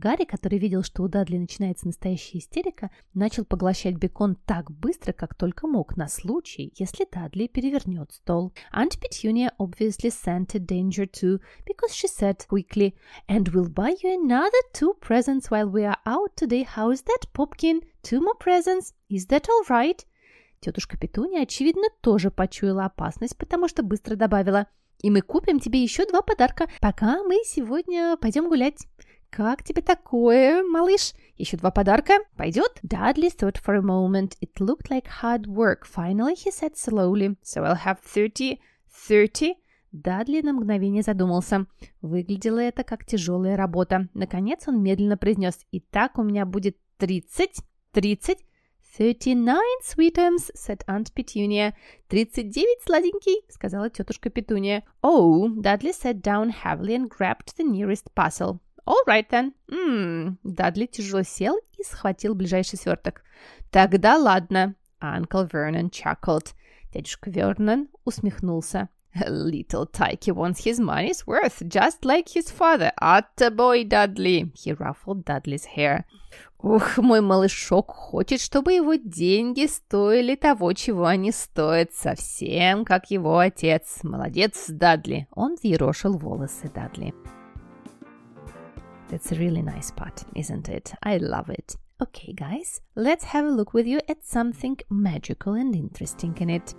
Гарри, 0.00 0.26
который 0.26 0.58
видел, 0.58 0.84
что 0.84 1.02
у 1.02 1.08
Дадли 1.08 1.38
начинается 1.38 1.86
настоящая 1.86 2.38
истерика, 2.38 2.90
начал 3.14 3.44
поглощать 3.44 3.96
бекон 3.96 4.36
так 4.46 4.70
быстро, 4.70 5.12
как 5.12 5.34
только 5.34 5.66
мог, 5.66 5.96
на 5.96 6.06
случай, 6.06 6.72
если 6.76 7.04
Дадли 7.10 7.48
перевернет 7.48 8.12
стол. 8.12 8.52
Aunt 8.72 8.96
Petunia 9.00 9.52
obviously 9.58 10.10
scented 10.10 10.66
danger 10.66 11.04
too, 11.04 11.40
because 11.66 11.92
she 11.92 12.06
said 12.06 12.46
quickly, 12.48 12.94
And 13.28 13.48
we'll 13.48 13.68
buy 13.68 13.96
you 14.00 14.22
another 14.22 14.62
two 14.72 14.94
presents 15.00 15.50
while 15.50 15.68
we 15.68 15.84
are 15.84 15.98
out 16.06 16.36
today. 16.36 16.62
How 16.62 16.90
is 16.90 17.02
that, 17.02 17.26
Popkin? 17.32 17.82
Two 18.02 18.20
more 18.20 18.36
presents? 18.36 18.92
Is 19.08 19.26
that 19.26 19.48
all 19.48 19.64
right? 19.68 20.04
Тетушка 20.63 20.97
Петуния, 20.97 21.41
очевидно, 21.41 21.83
тоже 21.99 22.31
почуяла 22.31 22.85
опасность, 22.85 23.37
потому 23.37 23.67
что 23.67 23.83
быстро 23.83 24.15
добавила 24.15 24.67
«И 25.01 25.11
мы 25.11 25.19
купим 25.19 25.59
тебе 25.59 25.83
еще 25.83 26.05
два 26.05 26.21
подарка, 26.21 26.67
пока 26.79 27.21
мы 27.23 27.41
сегодня 27.43 28.15
пойдем 28.15 28.47
гулять». 28.47 28.87
«Как 29.29 29.63
тебе 29.63 29.81
такое, 29.81 30.63
малыш? 30.63 31.13
Еще 31.35 31.57
два 31.57 31.69
подарка? 31.69 32.13
Пойдет?» 32.37 32.79
Dudley 32.81 33.29
thought 33.29 33.57
for 33.61 33.75
a 33.75 33.81
moment. 33.81 34.37
It 34.39 34.53
looked 34.59 34.89
like 34.89 35.07
hard 35.21 35.47
work. 35.47 35.85
Finally, 35.85 36.35
he 36.35 36.51
said 36.51 36.75
slowly. 36.75 37.35
So 37.43 37.63
I'll 37.63 37.83
have 37.83 37.97
thirty... 38.01 38.59
Thirty... 39.09 39.55
Дадли 39.91 40.41
на 40.41 40.53
мгновение 40.53 41.03
задумался. 41.03 41.65
Выглядело 42.01 42.59
это 42.59 42.83
как 42.83 43.05
тяжелая 43.05 43.57
работа. 43.57 44.07
Наконец 44.13 44.67
он 44.67 44.81
медленно 44.81 45.17
произнес. 45.17 45.65
«Итак, 45.73 46.17
у 46.17 46.23
меня 46.23 46.45
будет 46.45 46.77
тридцать... 46.97 47.57
Тридцать... 47.91 48.45
«Thirty-nine, 48.98 49.80
sweetums», — 49.82 50.54
said 50.54 50.82
Aunt 50.88 51.14
Petunia. 51.14 51.72
«Тридцать 52.08 52.50
девять, 52.50 52.82
сладенький», — 52.84 53.48
сказала 53.48 53.90
тетушка 53.90 54.28
Петуния. 54.28 54.82
«Oh», 55.02 55.48
Dudley 55.48 55.92
sat 55.92 56.20
down 56.20 56.50
heavily 56.50 56.96
and 56.96 57.08
grabbed 57.08 57.56
the 57.56 57.62
nearest 57.62 58.12
parcel. 58.16 58.58
«All 58.84 59.04
right 59.06 59.28
then». 59.30 59.52
«Ммм». 59.68 60.38
Дадли 60.42 60.86
тяжело 60.86 61.22
сел 61.22 61.56
и 61.78 61.84
схватил 61.84 62.34
ближайший 62.34 62.76
сверток. 62.76 63.22
«Тогда 63.70 64.16
ладно». 64.16 64.74
Uncle 65.00 65.48
Vernon 65.48 65.90
chuckled. 65.90 66.54
Дядюшка 66.92 67.30
Вернон 67.30 67.88
усмехнулся. 68.04 68.88
Little 69.14 69.86
Tyke 69.86 70.32
wants 70.32 70.64
his 70.64 70.78
money's 70.78 71.26
worth, 71.26 71.62
just 71.68 72.04
like 72.04 72.28
his 72.28 72.50
father. 72.50 72.92
Atta 73.00 73.50
boy, 73.50 73.84
Dudley! 73.84 74.50
He 74.54 74.72
ruffled 74.72 75.24
Dudley's 75.24 75.64
hair. 75.64 76.04
Ух, 76.63 76.97
мой 76.97 77.19
малышок 77.19 77.91
хочет, 77.91 78.39
чтобы 78.39 78.71
его 78.71 78.95
деньги 78.95 79.65
стоили 79.65 80.35
того, 80.35 80.71
чего 80.71 81.07
они 81.07 81.33
стоят, 81.33 81.91
совсем 81.93 82.85
как 82.85 83.11
его 83.11 83.37
отец. 83.37 83.99
Молодец, 84.03 84.67
Дадли. 84.69 85.27
Он 85.31 85.55
взъерошил 85.55 86.17
волосы 86.17 86.71
Дадли. 86.73 87.13
That's 89.09 89.33
a 89.33 89.35
really 89.35 89.61
nice 89.61 89.91
part, 89.91 90.25
isn't 90.35 90.69
it? 90.69 90.93
I 91.01 91.17
love 91.17 91.49
it. 91.49 91.75
Okay, 91.99 92.31
guys, 92.33 92.81
let's 92.95 93.25
have 93.25 93.45
a 93.45 93.49
look 93.49 93.73
with 93.73 93.85
you 93.85 93.99
at 94.07 94.23
something 94.23 94.77
magical 94.89 95.55
and 95.55 95.75
interesting 95.75 96.33
in 96.39 96.49
it. 96.49 96.73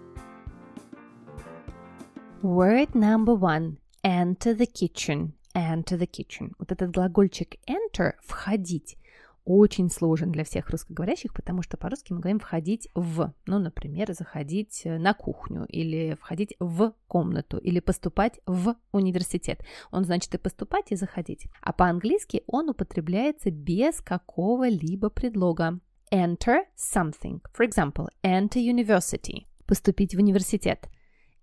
Word 2.42 2.94
number 2.94 3.34
one. 3.34 3.76
Enter 4.02 4.54
the 4.54 4.66
kitchen. 4.66 5.34
Enter 5.54 5.98
the 5.98 6.06
kitchen. 6.06 6.54
Вот 6.58 6.72
этот 6.72 6.90
глагольчик 6.90 7.56
enter– 7.68 8.14
входить 8.22 8.96
очень 9.44 9.90
сложен 9.90 10.32
для 10.32 10.44
всех 10.44 10.70
русскоговорящих, 10.70 11.34
потому 11.34 11.62
что 11.62 11.76
по-русски 11.76 12.12
мы 12.12 12.20
говорим 12.20 12.38
входить 12.38 12.88
в, 12.94 13.32
ну, 13.46 13.58
например, 13.58 14.12
заходить 14.12 14.82
на 14.84 15.14
кухню 15.14 15.66
или 15.66 16.14
входить 16.20 16.54
в 16.58 16.94
комнату 17.06 17.58
или 17.58 17.80
поступать 17.80 18.40
в 18.46 18.76
университет. 18.92 19.64
Он 19.90 20.04
значит 20.04 20.34
и 20.34 20.38
поступать, 20.38 20.92
и 20.92 20.96
заходить. 20.96 21.46
А 21.60 21.72
по-английски 21.72 22.42
он 22.46 22.70
употребляется 22.70 23.50
без 23.50 24.00
какого-либо 24.00 25.10
предлога. 25.10 25.80
Enter 26.10 26.64
something. 26.76 27.40
For 27.56 27.68
example, 27.68 28.08
enter 28.22 28.60
university. 28.60 29.46
Поступить 29.66 30.14
в 30.14 30.18
университет 30.18 30.88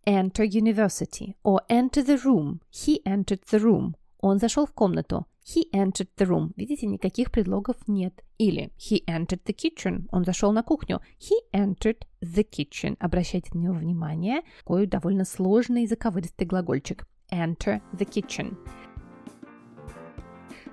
enter 0.05 0.43
university 0.43 1.35
or 1.43 1.61
enter 1.69 2.01
the 2.01 2.17
room. 2.17 2.59
He 2.71 3.01
entered 3.05 3.43
the 3.51 3.59
room. 3.59 3.93
Он 4.19 4.39
зашел 4.39 4.65
в 4.65 4.73
комнату. 4.73 5.25
He 5.43 5.69
entered 5.73 6.09
the 6.17 6.27
room. 6.27 6.53
Видите, 6.55 6.85
никаких 6.85 7.31
предлогов 7.31 7.87
нет. 7.87 8.23
Или 8.37 8.71
he 8.77 9.03
entered 9.07 9.43
the 9.43 9.55
kitchen. 9.55 10.07
Он 10.11 10.23
зашел 10.23 10.51
на 10.51 10.63
кухню. 10.63 11.01
He 11.19 11.35
entered 11.53 12.03
the 12.21 12.47
kitchen. 12.47 12.95
Обращайте 12.99 13.49
на 13.53 13.59
него 13.59 13.73
внимание. 13.73 14.41
Такой 14.59 14.85
довольно 14.85 15.25
сложный 15.25 15.87
заковыристый 15.87 16.45
глагольчик. 16.45 17.07
Enter 17.31 17.81
the 17.93 18.05
kitchen. 18.07 18.57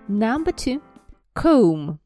Number 0.09 0.55
two. 0.55 0.83
Comb. 1.35 1.99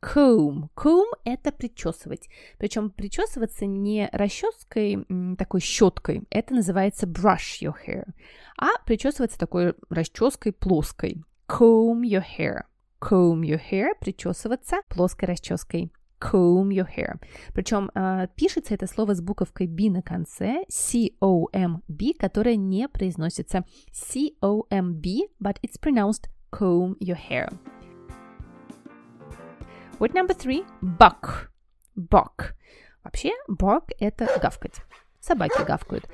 Comb. 0.00 0.68
Comb– 0.76 1.10
это 1.24 1.50
причесывать. 1.50 2.28
Причем 2.58 2.90
причесываться 2.90 3.66
не 3.66 4.08
расческой, 4.12 5.04
такой 5.36 5.60
щеткой. 5.60 6.22
Это 6.30 6.54
называется 6.54 7.06
brush 7.06 7.60
your 7.60 7.74
hair. 7.86 8.04
А 8.56 8.78
причесываться 8.84 9.38
такой 9.38 9.74
расческой 9.90 10.52
плоской. 10.52 11.22
Comb 11.48 12.02
your 12.02 12.22
hair. 12.22 12.66
Comb 13.00 13.40
your 13.42 13.60
hair– 13.70 13.94
причесываться 14.00 14.82
плоской 14.90 15.28
расческой 15.28 15.90
comb 16.20 16.68
your 16.68 16.86
hair. 16.86 17.18
Причем 17.54 17.90
э, 17.94 18.28
пишется 18.36 18.74
это 18.74 18.86
слово 18.86 19.14
с 19.14 19.22
буковкой 19.22 19.66
B 19.66 19.88
на 19.88 20.02
конце, 20.02 20.64
C-O-M-B, 20.68 22.12
которая 22.18 22.56
не 22.56 22.86
произносится 22.86 23.64
C-O-M-B, 23.92 25.28
but 25.40 25.56
it's 25.62 25.80
pronounced 25.80 26.28
comb 26.52 26.98
your 26.98 27.16
hair. 27.16 27.50
Word 29.98 30.12
number 30.12 30.34
three– 30.34 30.66
buck. 30.82 31.48
Buck. 31.96 32.52
Вообще, 33.02 33.32
bark– 33.48 33.90
это 33.98 34.28
гавкать. 34.42 34.82
Собаки 35.20 35.64
гавкают. 35.64 36.08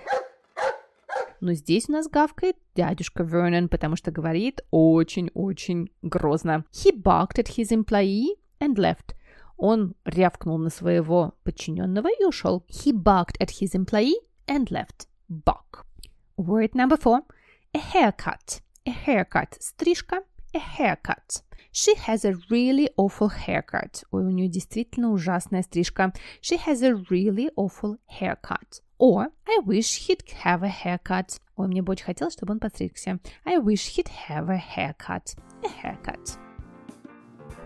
Но 1.45 1.53
здесь 1.53 1.91
у 1.91 1.93
нас 1.93 2.09
гавкает 2.09 2.57
дядюшка 2.75 3.23
Вернон, 3.23 3.69
потому 3.69 3.97
что 3.97 4.11
говорит 4.11 4.63
очень-очень 4.71 5.91
грозно. 6.01 6.65
He 6.73 6.91
barked 6.91 7.37
at 7.37 7.59
his 7.59 7.71
employee 7.71 8.39
and 8.61 8.77
left. 8.77 9.15
Он 9.59 9.95
рявкнул 10.07 10.57
на 10.57 10.71
своего 10.71 11.35
подчиненного 11.43 12.09
и 12.09 12.25
ушел. 12.25 12.65
He 12.71 12.93
barked 12.95 13.39
at 13.41 13.51
his 13.61 13.75
employee 13.75 14.15
and 14.47 14.69
left. 14.71 15.07
Bark. 15.29 15.85
Word 16.39 16.71
number 16.73 16.97
four. 16.97 17.21
A 17.75 17.79
haircut. 17.93 18.63
A 18.87 18.93
haircut. 19.07 19.59
Стрижка. 19.61 20.23
A 20.55 20.59
haircut. 20.59 21.43
She 21.73 21.95
has 22.07 22.25
a 22.25 22.39
really 22.49 22.89
awful 22.97 23.29
haircut. 23.29 24.03
Ой, 24.13 24.25
у 24.25 24.31
нее 24.31 24.49
действительно 24.49 25.11
ужасная 25.13 25.61
стрижка. 25.61 26.15
She 26.41 26.59
has 26.67 26.83
a 26.83 26.95
really 27.11 27.51
awful 27.55 27.99
haircut. 28.09 28.81
Or 28.98 29.28
I 29.48 29.60
wish 29.66 30.08
he'd 30.08 30.24
have 30.44 30.64
a 30.64 30.70
haircut. 30.70 31.40
Ой, 31.56 31.68
мне 31.68 31.82
бы 31.82 31.92
очень 31.92 32.06
хотелось, 32.06 32.34
чтобы 32.34 32.54
он 32.54 32.60
постригся. 32.60 33.20
I 33.46 33.58
wish 33.58 33.96
he'd 33.96 34.10
have 34.28 34.50
a 34.50 34.58
haircut. 34.58 35.36
A 35.64 35.70
haircut. 35.70 36.38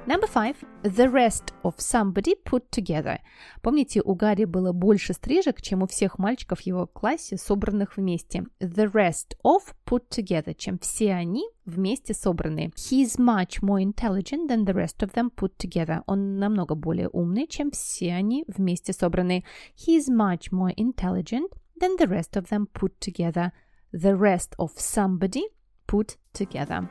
Number 0.08 0.28
five. 0.28 0.56
The 0.84 1.10
rest 1.10 1.54
of 1.64 1.76
somebody 1.78 2.36
put 2.44 2.70
together. 2.70 3.20
Помните, 3.62 4.02
у 4.04 4.16
Гарри 4.16 4.44
было 4.44 4.74
больше 4.74 5.14
стрижек, 5.14 5.62
чем 5.62 5.82
у 5.82 5.88
всех 5.88 6.20
мальчиков 6.20 6.60
в 6.60 6.64
его 6.64 6.88
классе, 6.88 7.38
собранных 7.38 7.96
вместе. 7.96 8.46
The 8.60 8.92
rest 8.92 9.38
of 9.46 9.74
put 9.86 10.10
together, 10.10 10.54
чем 10.54 10.78
все 10.80 11.14
они 11.14 11.46
вместе 11.66 12.14
собранные. 12.14 12.72
He 12.76 13.04
is 13.04 13.18
much 13.18 13.62
more 13.62 13.82
intelligent 13.82 14.50
than 14.50 14.66
the 14.66 14.74
rest 14.74 15.02
of 15.02 15.14
them 15.14 15.30
put 15.34 15.56
together. 15.58 16.02
Он 16.06 16.38
намного 16.38 16.76
более 16.76 17.08
умный, 17.08 17.48
чем 17.48 17.72
все 17.72 18.14
они 18.14 18.44
вместе 18.48 18.92
собранные. 18.92 19.46
He 19.78 19.98
is 19.98 20.10
much 20.10 20.52
more 20.52 20.76
intelligent 20.76 21.48
than 21.80 21.98
the 21.98 22.08
rest 22.08 22.36
of 22.36 22.50
them 22.50 22.68
put 22.74 23.00
together. 23.00 23.52
The 23.94 24.18
rest 24.18 24.56
of 24.58 24.72
somebody 24.78 25.44
put 25.88 26.18
together. 26.34 26.90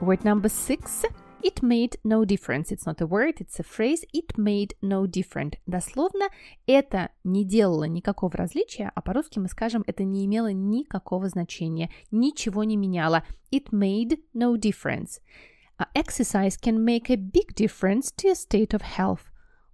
Word 0.00 0.24
number 0.24 0.48
six. 0.48 1.04
It 1.42 1.62
made 1.62 1.98
no 2.04 2.24
difference. 2.24 2.72
It's 2.72 2.86
not 2.86 3.02
a 3.02 3.06
word, 3.06 3.34
it's 3.38 3.60
a 3.60 3.62
phrase. 3.62 4.02
It 4.14 4.38
made 4.38 4.74
no 4.80 5.06
difference. 5.06 5.58
Дословно, 5.66 6.30
это 6.66 7.10
не 7.22 7.44
делало 7.44 7.84
никакого 7.84 8.32
различия, 8.32 8.90
а 8.94 9.02
по-русски 9.02 9.38
мы 9.38 9.48
скажем, 9.48 9.84
это 9.86 10.04
не 10.04 10.24
имело 10.24 10.52
никакого 10.52 11.28
значения, 11.28 11.90
ничего 12.10 12.64
не 12.64 12.78
меняло. 12.78 13.24
It 13.52 13.72
made 13.72 14.20
no 14.32 14.56
difference. 14.56 15.20
exercise 15.94 16.56
can 16.58 16.82
make 16.82 17.10
a 17.10 17.16
big 17.16 17.54
difference 17.54 18.10
to 18.16 18.28
your 18.28 18.36
state 18.36 18.72
of 18.72 18.82
health. 18.82 19.20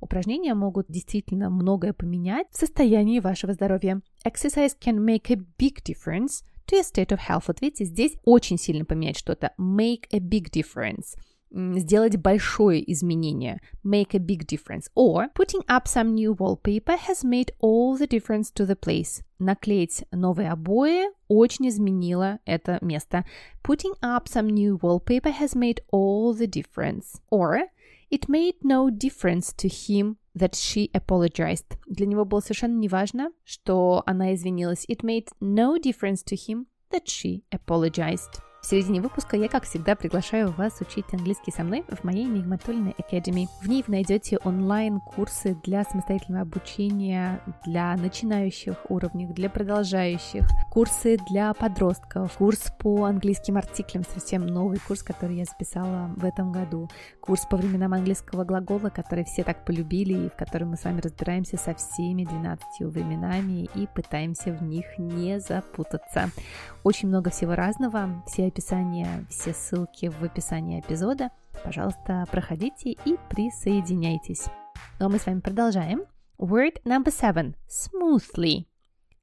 Упражнения 0.00 0.54
могут 0.54 0.86
действительно 0.88 1.50
многое 1.50 1.92
поменять 1.92 2.48
в 2.50 2.56
состоянии 2.56 3.20
вашего 3.20 3.52
здоровья. 3.52 4.02
Exercise 4.24 4.76
can 4.80 4.98
make 4.98 5.30
a 5.30 5.36
big 5.56 5.84
difference– 5.84 6.42
to 6.67 6.77
a 6.77 6.83
state 6.83 7.11
of 7.11 7.19
health. 7.19 7.43
Вот 7.47 7.61
видите, 7.61 7.85
здесь 7.85 8.17
очень 8.23 8.57
сильно 8.57 8.85
поменять 8.85 9.17
что-то. 9.17 9.53
Make 9.57 10.05
a 10.11 10.19
big 10.19 10.49
difference. 10.51 11.15
Сделать 11.53 12.15
большое 12.15 12.81
изменение. 12.93 13.59
Make 13.83 14.15
a 14.15 14.19
big 14.19 14.45
difference. 14.45 14.89
Or 14.95 15.27
putting 15.33 15.63
up 15.67 15.85
some 15.85 16.15
new 16.15 16.33
wallpaper 16.33 16.95
has 16.95 17.25
made 17.25 17.51
all 17.59 17.97
the 17.97 18.07
difference 18.07 18.51
to 18.53 18.65
the 18.65 18.77
place. 18.77 19.21
Наклеить 19.37 20.05
новые 20.11 20.49
обои 20.49 21.09
очень 21.27 21.67
изменило 21.67 22.39
это 22.45 22.77
место. 22.81 23.25
Putting 23.63 23.95
up 24.01 24.29
some 24.29 24.47
new 24.47 24.77
wallpaper 24.81 25.31
has 25.31 25.53
made 25.53 25.81
all 25.91 26.33
the 26.33 26.47
difference. 26.47 27.19
Or 27.29 27.63
it 28.09 28.29
made 28.29 28.55
no 28.63 28.89
difference 28.89 29.51
to 29.57 29.67
him 29.67 30.17
that 30.35 30.55
she 30.55 30.89
apologized. 30.93 31.77
Для 31.87 32.05
него 32.05 32.25
было 32.25 32.39
совершенно 32.39 32.77
неважно, 32.77 33.31
что 33.43 34.03
она 34.05 34.33
извинилась. 34.33 34.85
It 34.87 35.03
made 35.03 35.27
no 35.39 35.77
difference 35.77 36.23
to 36.25 36.35
him 36.35 36.65
that 36.91 37.05
she 37.05 37.43
apologized. 37.51 38.41
В 38.66 38.68
середине 38.68 39.00
выпуска 39.00 39.36
я, 39.36 39.48
как 39.48 39.62
всегда, 39.62 39.94
приглашаю 39.94 40.50
вас 40.50 40.80
учить 40.80 41.04
английский 41.12 41.52
со 41.52 41.62
мной 41.62 41.84
в 41.88 42.02
моей 42.02 42.24
Мигматульной 42.24 42.96
Academy. 42.98 43.46
В 43.62 43.68
ней 43.68 43.84
вы 43.86 43.92
найдете 43.92 44.38
онлайн-курсы 44.38 45.56
для 45.62 45.84
самостоятельного 45.84 46.42
обучения, 46.42 47.40
для 47.64 47.94
начинающих 47.94 48.74
уровней, 48.88 49.28
для 49.28 49.50
продолжающих, 49.50 50.48
курсы 50.72 51.16
для 51.30 51.54
подростков, 51.54 52.32
курс 52.38 52.72
по 52.80 53.04
английским 53.04 53.56
артиклям, 53.56 54.02
совсем 54.02 54.44
новый 54.44 54.80
курс, 54.80 55.04
который 55.04 55.36
я 55.36 55.44
записала 55.44 56.10
в 56.16 56.24
этом 56.24 56.50
году, 56.50 56.90
курс 57.20 57.46
по 57.48 57.56
временам 57.56 57.94
английского 57.94 58.42
глагола, 58.42 58.90
который 58.90 59.22
все 59.26 59.44
так 59.44 59.64
полюбили 59.64 60.26
и 60.26 60.28
в 60.28 60.34
котором 60.34 60.70
мы 60.70 60.76
с 60.76 60.82
вами 60.82 61.00
разбираемся 61.00 61.56
со 61.56 61.72
всеми 61.72 62.24
12 62.24 62.80
временами 62.80 63.68
и 63.76 63.86
пытаемся 63.86 64.52
в 64.52 64.60
них 64.64 64.86
не 64.98 65.38
запутаться. 65.38 66.30
Очень 66.82 67.10
много 67.10 67.30
всего 67.30 67.54
разного, 67.54 68.24
все 68.26 68.55
описание, 68.56 69.26
все 69.28 69.52
ссылки 69.52 70.06
в 70.06 70.24
описании 70.24 70.80
эпизода. 70.80 71.30
Пожалуйста, 71.62 72.24
проходите 72.32 72.92
и 73.04 73.18
присоединяйтесь. 73.28 74.46
Ну 74.98 75.06
а 75.06 75.08
мы 75.10 75.18
с 75.18 75.26
вами 75.26 75.40
продолжаем. 75.40 76.04
Word 76.38 76.82
number 76.84 77.12
seven. 77.12 77.54
Smoothly. 77.68 78.64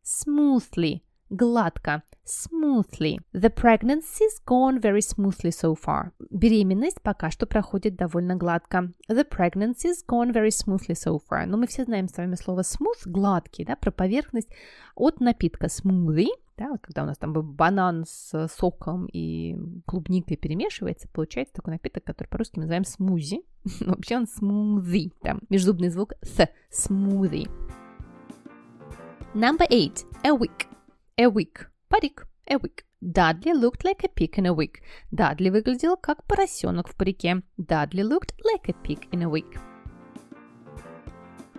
Smoothly. 0.03 1.01
Гладко. 1.31 2.03
Smoothly. 2.25 3.19
The 3.33 3.49
pregnancy's 3.49 4.39
gone 4.45 4.79
very 4.79 5.01
smoothly 5.01 5.51
so 5.51 5.75
far. 5.75 6.11
Беременность 6.29 7.01
пока 7.01 7.29
что 7.29 7.45
проходит 7.45 7.95
довольно 7.95 8.35
гладко. 8.35 8.93
The 9.09 9.27
pregnancy's 9.27 10.05
gone 10.07 10.31
very 10.31 10.51
smoothly 10.51 10.95
so 10.95 11.19
far. 11.29 11.45
Но 11.45 11.57
мы 11.57 11.67
все 11.67 11.83
знаем 11.83 12.07
с 12.07 12.15
вами 12.15 12.35
слово 12.35 12.61
smooth, 12.61 13.01
гладкий, 13.05 13.65
да, 13.65 13.75
про 13.75 13.91
поверхность 13.91 14.49
от 14.95 15.19
напитка 15.19 15.67
smoothie 15.67 16.29
да, 16.57 16.69
вот 16.69 16.81
когда 16.81 17.03
у 17.03 17.05
нас 17.05 17.17
там 17.17 17.33
банан 17.33 18.05
с 18.07 18.47
соком 18.47 19.07
и 19.11 19.57
клубникой 19.85 20.37
перемешивается, 20.37 21.07
получается 21.11 21.55
такой 21.55 21.73
напиток, 21.73 22.03
который 22.03 22.27
по-русски 22.27 22.57
мы 22.57 22.63
называем 22.63 22.85
смузи. 22.85 23.41
Вообще 23.81 24.17
он 24.17 24.27
смузи, 24.27 25.13
там 25.21 25.41
межзубный 25.49 25.89
звук 25.89 26.13
с, 26.21 26.47
смузи. 26.69 27.47
Number 29.33 29.67
eight, 29.71 30.05
a 30.23 30.29
week. 30.29 30.67
A 31.17 31.25
week. 31.25 31.72
Парик. 31.93 32.27
A 32.49 32.55
week. 32.55 32.85
Dudley 33.03 33.53
looked 33.53 33.83
like 33.83 34.03
a 34.03 34.07
pig 34.07 34.39
in 34.39 34.47
a 34.47 34.51
wig. 34.51 34.81
Дадли 35.11 35.51
выглядел 35.51 35.95
как 35.95 36.23
поросенок 36.23 36.87
в 36.87 36.95
парике. 36.95 37.43
Dudley 37.59 38.01
looked 38.01 38.33
like 38.43 38.67
a 38.67 38.73
pig 38.83 39.07
in 39.11 39.21
a 39.21 39.29
wig. 39.29 39.45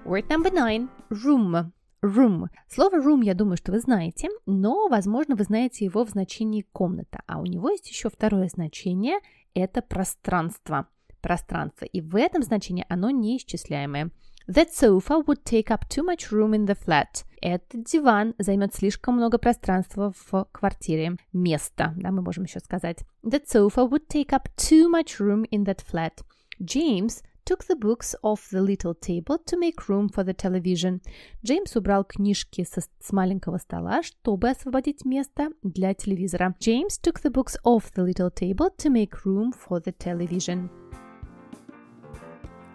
Word 0.04 0.28
number 0.28 0.52
nine, 0.52 0.88
room 1.08 1.72
room. 2.02 2.48
Слово 2.68 2.96
room, 2.96 3.22
я 3.22 3.34
думаю, 3.34 3.56
что 3.56 3.70
вы 3.70 3.78
знаете, 3.78 4.28
но, 4.44 4.88
возможно, 4.88 5.36
вы 5.36 5.44
знаете 5.44 5.84
его 5.84 6.04
в 6.04 6.10
значении 6.10 6.66
комната. 6.72 7.20
А 7.28 7.38
у 7.38 7.46
него 7.46 7.70
есть 7.70 7.88
еще 7.88 8.10
второе 8.10 8.48
значение– 8.48 9.20
это 9.54 9.82
пространство. 9.82 10.88
Пространство. 11.20 11.84
И 11.84 12.00
в 12.00 12.16
этом 12.16 12.42
значении 12.42 12.84
оно 12.88 13.10
неисчисляемое. 13.10 14.10
That 14.48 14.74
sofa 14.74 15.19
would 15.27 15.43
take 15.43 15.69
up 15.69 15.88
too 15.89 16.03
much 16.03 16.31
room 16.31 16.55
in 16.55 16.65
the 16.65 16.75
flat. 16.75 17.24
Этот 17.39 17.83
диван 17.83 18.33
займет 18.39 18.74
слишком 18.74 19.15
много 19.15 19.38
пространства 19.38 20.12
в 20.12 20.48
квартире. 20.51 21.17
Место, 21.33 21.93
да, 21.95 22.12
мы 22.12 22.24
можем 22.24 22.45
еще 22.45 22.59
сказать. 22.59 23.05
That 23.24 23.45
sofa 23.45 23.88
would 23.88 24.07
take 24.07 24.29
up 24.31 24.50
too 24.57 24.89
much 24.89 25.19
room 25.19 25.45
in 25.51 25.65
that 25.65 25.81
flat. 25.86 26.24
James 26.59 27.21
took 27.45 27.63
the 27.65 27.75
books 27.75 28.15
off 28.24 28.50
the 28.51 28.62
little 28.62 28.95
table 28.95 29.38
to 29.45 29.57
make 29.57 29.88
room 29.88 30.09
for 30.09 30.24
the 30.24 30.36
television. 30.36 31.01
Джеймс 31.45 31.75
убрал 31.75 32.03
книжки 32.03 32.63
со, 32.63 32.81
с 32.81 33.12
маленького 33.12 33.57
стола, 33.57 34.01
чтобы 34.03 34.50
освободить 34.50 35.05
место 35.05 35.50
для 35.63 35.93
телевизора. 35.93 36.55
James 36.59 37.00
took 37.01 37.21
the 37.24 37.31
books 37.31 37.55
off 37.63 37.91
the 37.95 38.03
little 38.03 38.31
table 38.31 38.69
to 38.77 38.89
make 38.89 39.25
room 39.25 39.51
for 39.51 39.79
the 39.79 39.95
television. 39.95 40.69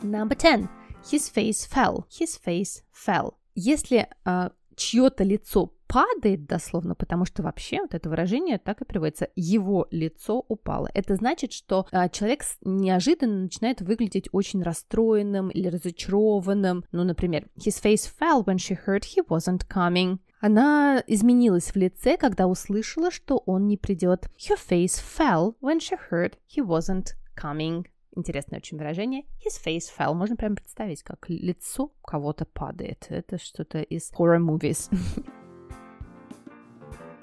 Number 0.02 0.37
10. 0.37 0.68
His 1.03 1.32
face 1.34 1.68
fell. 1.68 2.06
His 2.10 2.39
face 2.39 2.84
fell. 2.91 3.34
Если 3.56 4.08
uh, 4.25 4.51
чье-то 4.75 5.24
лицо 5.24 5.74
падает 5.88 6.46
дословно, 6.46 6.94
потому 6.96 7.25
что 7.25 7.41
вообще 7.41 7.82
вот 7.82 7.96
это 7.96 8.10
выражение 8.10 8.60
так 8.60 8.82
и 8.82 8.86
переводится 8.86 9.29
«его 9.36 9.88
лицо 9.89 10.46
упало». 10.48 10.89
Это 10.94 11.15
значит, 11.15 11.51
что 11.51 11.88
а, 11.91 12.10
человек 12.10 12.44
неожиданно 12.62 13.44
начинает 13.44 13.82
выглядеть 13.82 14.29
очень 14.32 14.62
расстроенным 14.62 15.50
или 15.50 15.68
разочарованным. 15.68 16.86
Ну, 16.91 17.03
например, 17.03 17.48
«His 17.58 17.82
face 17.82 18.08
fell 18.20 18.46
when 18.46 18.58
she 18.58 18.77
heard 18.86 19.01
he 19.01 19.25
wasn't 19.27 19.68
coming». 19.68 20.20
Она 20.41 21.03
изменилась 21.08 21.72
в 21.72 21.75
лице, 21.75 22.15
когда 22.15 22.48
услышала, 22.48 23.12
что 23.12 23.44
он 23.46 23.68
не 23.68 23.75
придет. 23.75 24.29
Her 24.38 24.58
face 24.58 25.01
fell 25.18 25.56
when 25.60 25.79
she 25.79 25.98
heard 26.12 26.36
he 26.48 26.63
wasn't 26.63 27.15
coming. 27.36 27.86
Интересное 28.19 28.59
очень 28.59 28.77
выражение. 28.77 29.23
His 29.39 29.63
face 29.65 29.89
fell. 29.97 30.13
Можно 30.13 30.35
прям 30.35 30.55
представить, 30.55 31.03
как 31.03 31.29
лицо 31.29 31.93
кого-то 32.03 32.43
падает. 32.45 33.07
Это 33.09 33.38
что-то 33.38 33.81
из 33.81 34.11
horror 34.11 34.39
movies. 34.39 34.91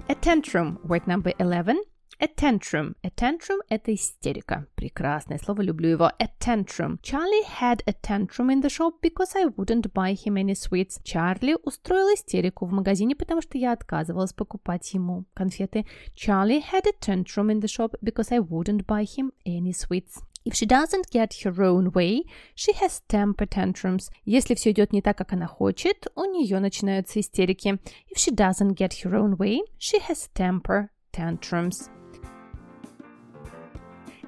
A 0.09 0.15
tantrum. 0.15 0.79
Word 0.85 1.07
number 1.07 1.35
11. 1.39 1.77
A 2.19 2.29
tantrum. 2.29 2.95
A 3.03 3.11
tantrum– 3.11 3.61
это 3.69 3.93
истерика. 3.93 4.67
Прекрасное 4.75 5.37
слово, 5.37 5.61
люблю 5.61 5.91
его. 5.91 6.11
A 6.19 6.29
tantrum. 6.41 6.99
Charlie 7.03 7.45
had 7.61 7.83
a 7.87 7.93
tantrum 7.93 8.51
in 8.51 8.63
the 8.63 8.71
shop 8.71 8.95
because 9.03 9.37
I 9.37 9.45
wouldn't 9.45 9.93
buy 9.93 10.15
him 10.15 10.39
any 10.39 10.55
sweets. 10.55 10.99
Чарли 11.05 11.59
устроил 11.63 12.15
истерику 12.15 12.65
в 12.65 12.73
магазине, 12.73 13.15
потому 13.15 13.43
что 13.43 13.59
я 13.59 13.73
отказывалась 13.73 14.33
покупать 14.33 14.95
ему 14.95 15.27
конфеты. 15.35 15.85
Charlie 16.15 16.63
had 16.73 16.87
a 16.87 16.95
tantrum 16.99 17.51
in 17.51 17.61
the 17.61 17.69
shop 17.69 17.97
because 18.01 18.33
I 18.33 18.39
wouldn't 18.39 18.87
buy 18.87 19.05
him 19.05 19.33
any 19.45 19.73
sweets. 19.73 20.23
If 20.46 20.56
she 20.56 20.66
doesn't 20.66 21.12
get 21.12 21.36
her 21.44 21.64
own 21.64 21.92
way, 21.92 22.24
she 22.56 22.74
has 22.74 23.02
temper 23.08 23.46
tantrums. 23.46 24.10
Если 24.26 24.56
все 24.56 24.72
идет 24.72 24.92
не 24.92 25.02
так, 25.02 25.18
как 25.18 25.34
она 25.34 25.46
хочет, 25.46 26.08
у 26.16 26.26
нее 26.26 26.60
начинаются 26.60 27.20
истерики. 27.20 27.80
If 28.10 28.18
she 28.18 28.34
doesn't 28.34 28.74
get 28.76 29.04
her 29.04 29.16
own 29.16 29.38
way, 29.38 29.60
she 29.78 30.00
has 30.00 30.30
temper 30.34 30.90
tantrums. 31.14 31.90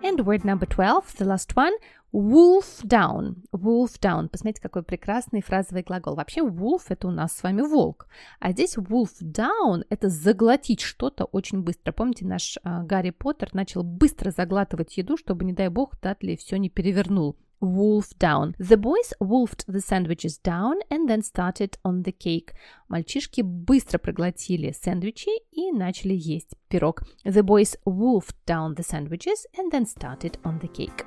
And 0.03 0.19
word 0.25 0.45
number 0.45 0.67
12, 0.67 1.15
the 1.17 1.25
last 1.25 1.55
one, 1.55 1.74
wolf 2.12 2.82
down. 2.84 3.36
Wolf 3.52 3.98
down. 4.00 4.28
Посмотрите, 4.28 4.60
какой 4.60 4.82
прекрасный 4.82 5.42
фразовый 5.42 5.82
глагол. 5.82 6.14
Вообще, 6.16 6.40
wolf– 6.40 6.82
это 6.88 7.08
у 7.08 7.10
нас 7.10 7.32
с 7.32 7.42
вами 7.42 7.62
волк. 7.62 8.06
А 8.40 8.52
здесь 8.52 8.76
wolf 8.76 9.20
down– 9.22 9.84
это 9.90 10.08
заглотить 10.08 10.80
что-то 10.80 11.24
очень 11.24 11.62
быстро. 11.62 11.92
Помните, 11.92 12.26
наш 12.26 12.56
э, 12.56 12.82
Гарри 12.84 13.10
Поттер 13.10 13.50
начал 13.52 13.82
быстро 13.82 14.30
заглатывать 14.30 14.96
еду, 14.96 15.16
чтобы, 15.16 15.44
не 15.44 15.52
дай 15.52 15.68
бог, 15.68 16.00
Датли 16.00 16.36
все 16.36 16.56
не 16.56 16.70
перевернул. 16.70 17.36
wolf 17.60 18.16
down. 18.18 18.54
The 18.58 18.76
boys 18.76 19.12
wolfed 19.20 19.64
the 19.66 19.80
sandwiches 19.80 20.38
down 20.38 20.76
and 20.90 21.08
then 21.08 21.22
started 21.22 21.76
on 21.84 22.02
the 22.02 22.12
cake. 22.12 22.54
Мальчишки 22.88 23.42
быстро 23.42 23.98
проглотили 23.98 24.70
сэндвичи 24.70 25.30
и 25.50 25.72
начали 25.72 26.14
есть 26.14 26.54
пирог. 26.68 27.02
The 27.24 27.42
boys 27.42 27.76
wolfed 27.84 28.36
down 28.46 28.76
the 28.76 28.84
sandwiches 28.84 29.46
and 29.58 29.70
then 29.72 29.86
started 29.86 30.38
on 30.44 30.60
the 30.60 30.68
cake. 30.68 31.04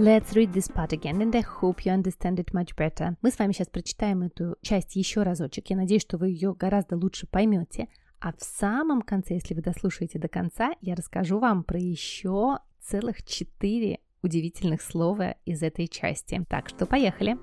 Let's 0.00 0.34
read 0.34 0.54
this 0.54 0.66
part 0.66 0.94
again, 0.94 1.20
and 1.20 1.36
I 1.36 1.42
hope 1.42 1.84
you 1.84 1.92
understand 1.92 2.38
it 2.38 2.54
much 2.54 2.74
better. 2.74 3.18
Мы 3.20 3.30
с 3.30 3.38
вами 3.38 3.52
сейчас 3.52 3.66
прочитаем 3.66 4.22
эту 4.22 4.56
часть 4.62 4.96
еще 4.96 5.24
разочек. 5.24 5.68
Я 5.68 5.76
надеюсь, 5.76 6.00
что 6.00 6.16
вы 6.16 6.30
ее 6.30 6.54
гораздо 6.54 6.96
лучше 6.96 7.26
поймете. 7.26 7.86
А 8.18 8.32
в 8.32 8.36
самом 8.38 9.02
конце, 9.02 9.34
если 9.34 9.52
вы 9.52 9.60
дослушаете 9.60 10.18
до 10.18 10.28
конца, 10.28 10.72
я 10.80 10.94
расскажу 10.94 11.38
вам 11.38 11.64
про 11.64 11.78
еще 11.78 12.60
целых 12.80 13.22
четыре 13.24 13.98
удивительных 14.22 14.80
слова 14.80 15.34
из 15.44 15.62
этой 15.62 15.86
части. 15.86 16.46
Так 16.48 16.70
что 16.70 16.86
поехали! 16.86 17.36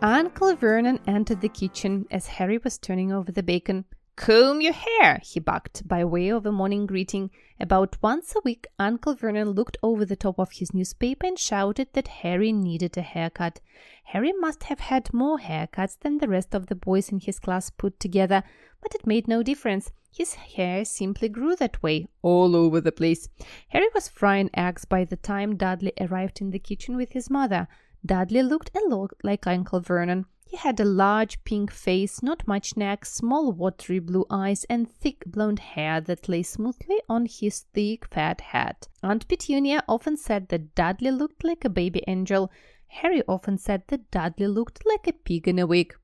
Uncle 0.00 0.56
Vernon 0.56 1.02
entered 1.06 1.40
the 1.40 1.52
kitchen 1.52 2.06
as 2.12 2.38
Harry 2.38 2.60
was 2.62 2.78
turning 2.78 3.10
over 3.10 3.32
the 3.32 3.42
bacon. 3.42 3.84
Comb 4.14 4.60
your 4.60 4.74
hair, 4.74 5.20
he 5.24 5.40
barked 5.40 5.88
by 5.88 6.04
way 6.04 6.28
of 6.28 6.44
a 6.44 6.52
morning 6.52 6.84
greeting. 6.86 7.30
About 7.58 7.96
once 8.02 8.34
a 8.36 8.40
week, 8.44 8.66
Uncle 8.78 9.14
Vernon 9.14 9.50
looked 9.52 9.78
over 9.82 10.04
the 10.04 10.16
top 10.16 10.38
of 10.38 10.52
his 10.52 10.74
newspaper 10.74 11.26
and 11.26 11.38
shouted 11.38 11.88
that 11.94 12.08
Harry 12.08 12.52
needed 12.52 12.96
a 12.96 13.00
haircut. 13.00 13.60
Harry 14.04 14.32
must 14.32 14.64
have 14.64 14.80
had 14.80 15.14
more 15.14 15.38
haircuts 15.38 15.98
than 15.98 16.18
the 16.18 16.28
rest 16.28 16.54
of 16.54 16.66
the 16.66 16.74
boys 16.74 17.08
in 17.08 17.20
his 17.20 17.38
class 17.38 17.70
put 17.70 17.98
together, 17.98 18.42
but 18.82 18.94
it 18.94 19.06
made 19.06 19.28
no 19.28 19.42
difference. 19.42 19.90
His 20.14 20.34
hair 20.34 20.84
simply 20.84 21.30
grew 21.30 21.56
that 21.56 21.82
way, 21.82 22.06
all 22.20 22.54
over 22.54 22.82
the 22.82 22.92
place. 22.92 23.30
Harry 23.68 23.88
was 23.94 24.08
frying 24.08 24.50
eggs 24.52 24.84
by 24.84 25.04
the 25.04 25.16
time 25.16 25.56
Dudley 25.56 25.94
arrived 25.98 26.42
in 26.42 26.50
the 26.50 26.58
kitchen 26.58 26.96
with 26.96 27.12
his 27.12 27.30
mother. 27.30 27.66
Dudley 28.04 28.42
looked 28.42 28.76
a 28.76 28.88
lot 28.88 29.12
like 29.22 29.46
Uncle 29.46 29.80
Vernon. 29.80 30.26
He 30.52 30.58
had 30.58 30.80
a 30.80 30.84
large 30.84 31.42
pink 31.44 31.70
face, 31.70 32.22
not 32.22 32.46
much 32.46 32.76
neck, 32.76 33.06
small 33.06 33.52
watery 33.52 34.00
blue 34.00 34.26
eyes, 34.28 34.64
and 34.64 34.86
thick 34.86 35.24
blonde 35.24 35.60
hair 35.60 35.98
that 36.02 36.28
lay 36.28 36.42
smoothly 36.42 37.00
on 37.08 37.24
his 37.24 37.60
thick 37.72 38.06
fat 38.08 38.42
head. 38.42 38.76
Aunt 39.02 39.26
Petunia 39.28 39.82
often 39.88 40.18
said 40.18 40.48
that 40.50 40.74
Dudley 40.74 41.10
looked 41.10 41.42
like 41.42 41.64
a 41.64 41.70
baby 41.70 42.02
angel. 42.06 42.52
Harry 42.88 43.22
often 43.26 43.56
said 43.56 43.84
that 43.88 44.10
Dudley 44.10 44.46
looked 44.46 44.84
like 44.84 45.06
a 45.06 45.14
pig 45.14 45.48
in 45.48 45.58
a 45.58 45.66
wig. 45.66 45.94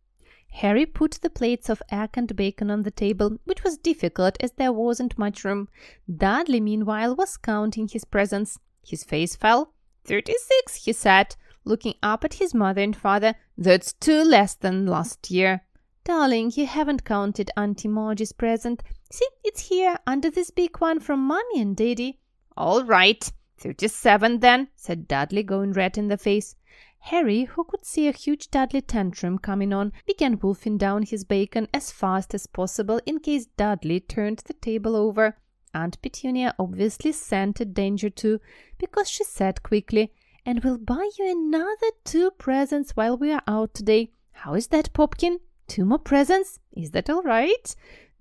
Harry 0.51 0.87
put 0.87 1.19
the 1.21 1.29
plates 1.29 1.69
of 1.69 1.83
egg 1.91 2.13
and 2.15 2.35
bacon 2.35 2.71
on 2.71 2.85
the 2.85 2.91
table, 2.91 3.37
which 3.45 3.63
was 3.63 3.77
difficult 3.77 4.39
as 4.41 4.53
there 4.53 4.73
wasn't 4.73 5.19
much 5.19 5.45
room. 5.45 5.69
Dudley, 6.11 6.61
meanwhile, 6.61 7.15
was 7.15 7.37
counting 7.37 7.87
his 7.87 8.07
presents. 8.07 8.59
His 8.83 9.05
face 9.05 9.37
fell. 9.37 9.75
Thirty-six, 10.07 10.87
he 10.87 10.95
said, 10.95 11.37
looking 11.67 11.97
up 12.03 12.25
at 12.25 12.33
his 12.33 12.55
mother 12.55 12.81
and 12.81 12.97
father. 12.97 13.35
That's 13.61 13.93
two 13.93 14.23
less 14.23 14.55
than 14.55 14.87
last 14.87 15.33
year. 15.33 15.63
Darling, 16.05 16.53
you 16.55 16.65
haven't 16.65 17.05
counted 17.05 17.51
Auntie 17.57 17.89
Margie's 17.89 18.31
present. 18.31 18.85
See, 19.11 19.27
it's 19.43 19.69
here, 19.69 19.97
under 20.07 20.31
this 20.31 20.53
big 20.53 20.79
one 20.79 21.01
from 21.01 21.27
Mummy 21.27 21.61
and 21.61 21.77
Daddy. 21.77 22.21
All 22.57 22.85
right, 22.85 23.31
thirty-seven 23.59 24.39
then, 24.39 24.69
said 24.77 25.09
Dudley, 25.09 25.43
going 25.43 25.73
red 25.73 25.99
in 25.99 26.07
the 26.07 26.17
face. 26.17 26.55
Harry, 27.01 27.45
who 27.45 27.65
could 27.65 27.85
see 27.85 28.07
a 28.07 28.13
huge 28.13 28.51
Dudley 28.51 28.81
tantrum 28.81 29.39
coming 29.39 29.73
on, 29.73 29.93
began 30.07 30.39
wolfing 30.39 30.79
down 30.79 31.03
his 31.03 31.25
bacon 31.25 31.67
as 31.75 31.91
fast 31.91 32.35
as 32.35 32.47
possible 32.47 33.01
in 33.07 33.19
case 33.19 33.47
Dudley 33.57 33.99
turned 33.99 34.43
the 34.47 34.55
table 34.55 34.95
over. 34.95 35.37
Aunt 35.75 36.01
Petunia 36.01 36.55
obviously 36.59 37.13
scented 37.13 37.75
danger 37.75 38.09
too, 38.09 38.41
because 38.79 39.09
she 39.09 39.25
said 39.25 39.63
quickly, 39.63 40.13
And 40.49 40.65
we'll 40.65 40.79
buy 40.79 41.11
you 41.19 41.31
another 41.31 41.91
two 42.07 42.31
presents 42.31 42.93
while 42.93 43.19
we 43.19 43.33
are 43.33 43.43
out 43.47 43.75
today. 43.75 44.13
How 44.33 44.55
is 44.55 44.69
that, 44.69 44.95
Popkin? 44.95 45.41
Two 45.67 45.85
more 45.85 45.99
presents? 45.99 46.59
Is 46.73 46.93
that 46.93 47.11
all 47.11 47.21
right? 47.21 47.77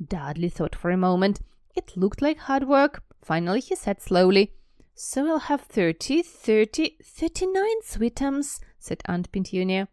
Dudley 0.06 0.50
thought 0.50 0.76
for 0.76 0.92
a 0.92 0.98
moment. 0.98 1.40
It 1.74 1.96
looked 1.96 2.22
like 2.22 2.38
hard 2.40 2.68
work. 2.68 3.02
Finally, 3.24 3.62
he 3.62 3.78
said 3.78 4.02
slowly, 4.02 4.52
So 4.94 5.24
we'll 5.24 5.40
have 5.40 5.62
thirty, 5.62 6.22
thirty, 6.22 6.98
thirty-nine 7.02 7.80
sweetums 7.86 8.60
said 8.78 9.02
Aunt 9.06 9.32
Petunia. 9.32 9.88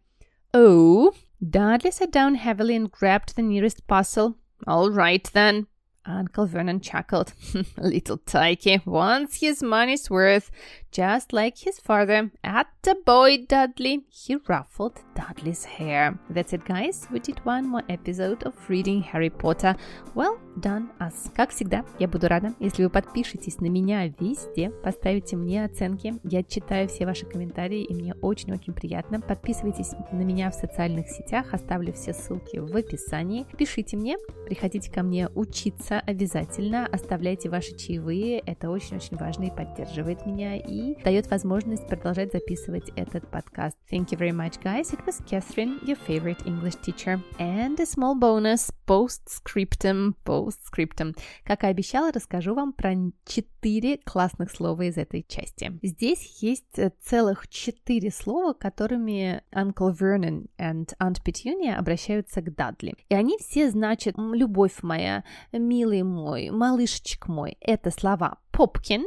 Oh! 0.53 1.13
Dudley 1.41 1.91
sat 1.91 2.11
down 2.11 2.35
heavily 2.35 2.75
and 2.75 2.91
grabbed 2.91 3.37
the 3.37 3.43
nearest 3.43 3.87
parcel. 3.87 4.35
All 4.67 4.91
right 4.91 5.23
then. 5.31 5.67
Uncle 6.05 6.45
Vernon 6.45 6.79
chuckled. 6.81 7.33
A 7.55 7.65
little 7.87 8.17
Tyke 8.17 8.81
wants 8.85 9.39
his 9.39 9.63
money's 9.63 10.09
worth, 10.09 10.51
just 10.95 11.33
like 11.33 11.57
his 11.57 11.77
father. 11.79 12.31
At 12.41 12.67
the 12.83 12.95
boy, 13.05 13.45
Dudley. 13.49 14.05
He 14.09 14.37
ruffled 14.47 15.01
Dudley's 15.13 15.65
hair. 15.65 16.17
That's 16.29 16.53
it, 16.53 16.63
guys. 16.65 17.07
We 17.11 17.19
did 17.19 17.43
one 17.43 17.67
more 17.67 17.83
episode 17.89 18.43
of 18.43 18.53
reading 18.69 19.01
Harry 19.01 19.29
Potter. 19.29 19.75
Well 20.15 20.37
done 20.61 20.89
us. 21.01 21.29
Как 21.35 21.49
всегда, 21.49 21.83
я 21.99 22.07
буду 22.07 22.29
рада, 22.29 22.53
если 22.59 22.83
вы 22.83 22.89
подпишетесь 22.89 23.59
на 23.59 23.65
меня 23.65 24.07
везде, 24.19 24.69
поставите 24.69 25.35
мне 25.35 25.65
оценки. 25.65 26.13
Я 26.23 26.43
читаю 26.43 26.87
все 26.87 27.05
ваши 27.05 27.25
комментарии, 27.25 27.83
и 27.83 27.93
мне 27.93 28.13
очень-очень 28.21 28.73
приятно. 28.73 29.19
Подписывайтесь 29.19 29.91
на 30.13 30.21
меня 30.21 30.49
в 30.49 30.55
социальных 30.55 31.09
сетях, 31.09 31.53
оставлю 31.53 31.91
все 31.91 32.13
ссылки 32.13 32.57
в 32.57 32.73
описании. 32.73 33.45
Пишите 33.57 33.97
мне, 33.97 34.17
приходите 34.45 34.89
ко 34.89 35.03
мне 35.03 35.27
учиться 35.35 35.99
обязательно, 35.99 36.85
оставляйте 36.85 37.49
ваши 37.49 37.75
чаевые, 37.75 38.39
это 38.39 38.69
очень-очень 38.69 39.17
важно 39.17 39.45
и 39.45 39.51
поддерживает 39.51 40.25
меня, 40.25 40.55
и 40.55 40.84
дает 41.03 41.29
возможность 41.31 41.87
продолжать 41.87 42.31
записывать 42.31 42.89
этот 42.95 43.29
подкаст. 43.29 43.77
Thank 43.91 44.11
you 44.11 44.17
very 44.17 44.31
much, 44.31 44.61
guys. 44.63 44.93
It 44.93 45.05
was 45.05 45.21
Catherine, 45.25 45.79
your 45.85 45.97
favorite 46.07 46.45
English 46.45 46.75
teacher. 46.85 47.19
And 47.39 47.79
a 47.79 47.85
small 47.85 48.15
bonus, 48.15 48.71
post-scriptum, 48.85 50.15
post-scriptum. 50.23 51.15
Как 51.43 51.63
и 51.63 51.67
обещала, 51.67 52.11
расскажу 52.11 52.53
вам 52.53 52.73
про 52.73 52.93
четыре 53.25 53.97
классных 53.97 54.51
слова 54.51 54.83
из 54.83 54.97
этой 54.97 55.25
части. 55.27 55.77
Здесь 55.81 56.41
есть 56.41 56.79
целых 57.01 57.47
четыре 57.47 58.11
слова, 58.11 58.53
которыми 58.53 59.41
Uncle 59.51 59.97
Vernon 59.97 60.47
and 60.57 60.93
Aunt 60.99 61.23
Petunia 61.25 61.75
обращаются 61.75 62.41
к 62.41 62.53
Дадли. 62.53 62.95
И 63.09 63.15
они 63.15 63.37
все 63.39 63.69
значат 63.69 64.15
«любовь 64.17 64.83
моя», 64.83 65.23
«милый 65.51 66.03
мой», 66.03 66.49
«малышечек 66.49 67.27
мой». 67.27 67.57
Это 67.59 67.91
слова 67.91 68.37
«попкин», 68.51 69.05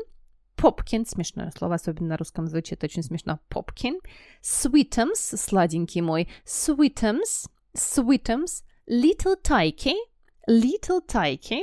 Попкин, 0.59 1.07
смешное 1.07 1.53
слово, 1.57 1.77
особенно 1.77 2.09
на 2.09 2.17
русском 2.17 2.47
звучит 2.49 2.85
очень 2.85 3.03
смешно. 3.03 3.39
Попкин. 3.49 4.01
Sweetums, 4.43 5.37
сладенький 5.37 6.01
мой. 6.03 6.29
Sweetums, 6.45 7.49
sweetums. 7.75 8.65
Little 8.91 9.37
Tyke, 9.43 9.93
little 10.49 11.03
Taiki 11.07 11.61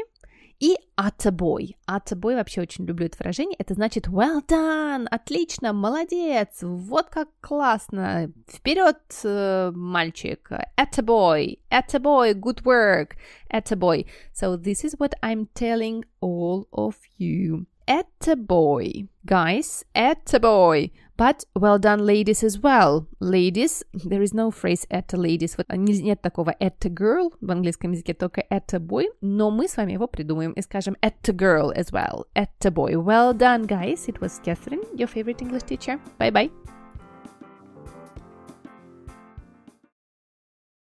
и 0.59 0.77
attaboy. 0.95 1.75
Attaboy 1.87 2.35
вообще 2.35 2.61
очень 2.61 2.85
люблю 2.85 3.07
это 3.07 3.17
выражение. 3.17 3.55
Это 3.57 3.73
значит 3.73 4.07
well 4.07 4.45
done, 4.47 5.07
отлично, 5.09 5.73
молодец, 5.73 6.59
вот 6.61 7.09
как 7.09 7.29
классно, 7.41 8.31
вперед, 8.47 8.99
э, 9.23 9.71
мальчик. 9.73 10.51
Attaboy, 10.77 11.57
attaboy, 11.71 12.33
good 12.33 12.63
work, 12.63 13.13
attaboy. 13.51 14.07
So 14.33 14.55
this 14.55 14.85
is 14.85 14.95
what 14.99 15.15
I'm 15.23 15.47
telling 15.55 16.05
all 16.21 16.67
of 16.71 16.95
you. 17.17 17.65
Attaboy. 17.86 19.08
Guys, 19.26 19.84
attaboy. 19.94 20.92
But 21.16 21.44
well 21.54 21.78
done, 21.78 22.06
ladies, 22.06 22.42
as 22.42 22.58
well. 22.58 23.06
Ladies, 23.18 23.82
there 23.92 24.22
is 24.22 24.32
no 24.32 24.50
phrase 24.50 24.86
это 24.88 25.16
ladies. 25.18 25.56
Вот 25.56 25.66
нет 25.68 26.22
такого 26.22 26.54
это 26.58 26.88
girl 26.88 27.32
в 27.40 27.50
английском 27.50 27.92
языке, 27.92 28.14
только 28.14 28.42
это 28.48 28.78
boy. 28.78 29.06
Но 29.20 29.50
мы 29.50 29.68
с 29.68 29.76
вами 29.76 29.92
его 29.92 30.06
придумаем 30.06 30.52
и 30.52 30.62
скажем 30.62 30.96
это 31.02 31.32
girl 31.32 31.76
as 31.76 31.92
well. 31.92 32.24
Это 32.34 32.70
boy. 32.70 32.94
Well 32.94 33.34
done, 33.34 33.66
guys. 33.66 34.08
It 34.08 34.20
was 34.20 34.40
Catherine, 34.42 34.84
your 34.96 35.08
favorite 35.08 35.42
English 35.42 35.64
teacher. 35.64 36.00
Bye-bye. 36.18 36.73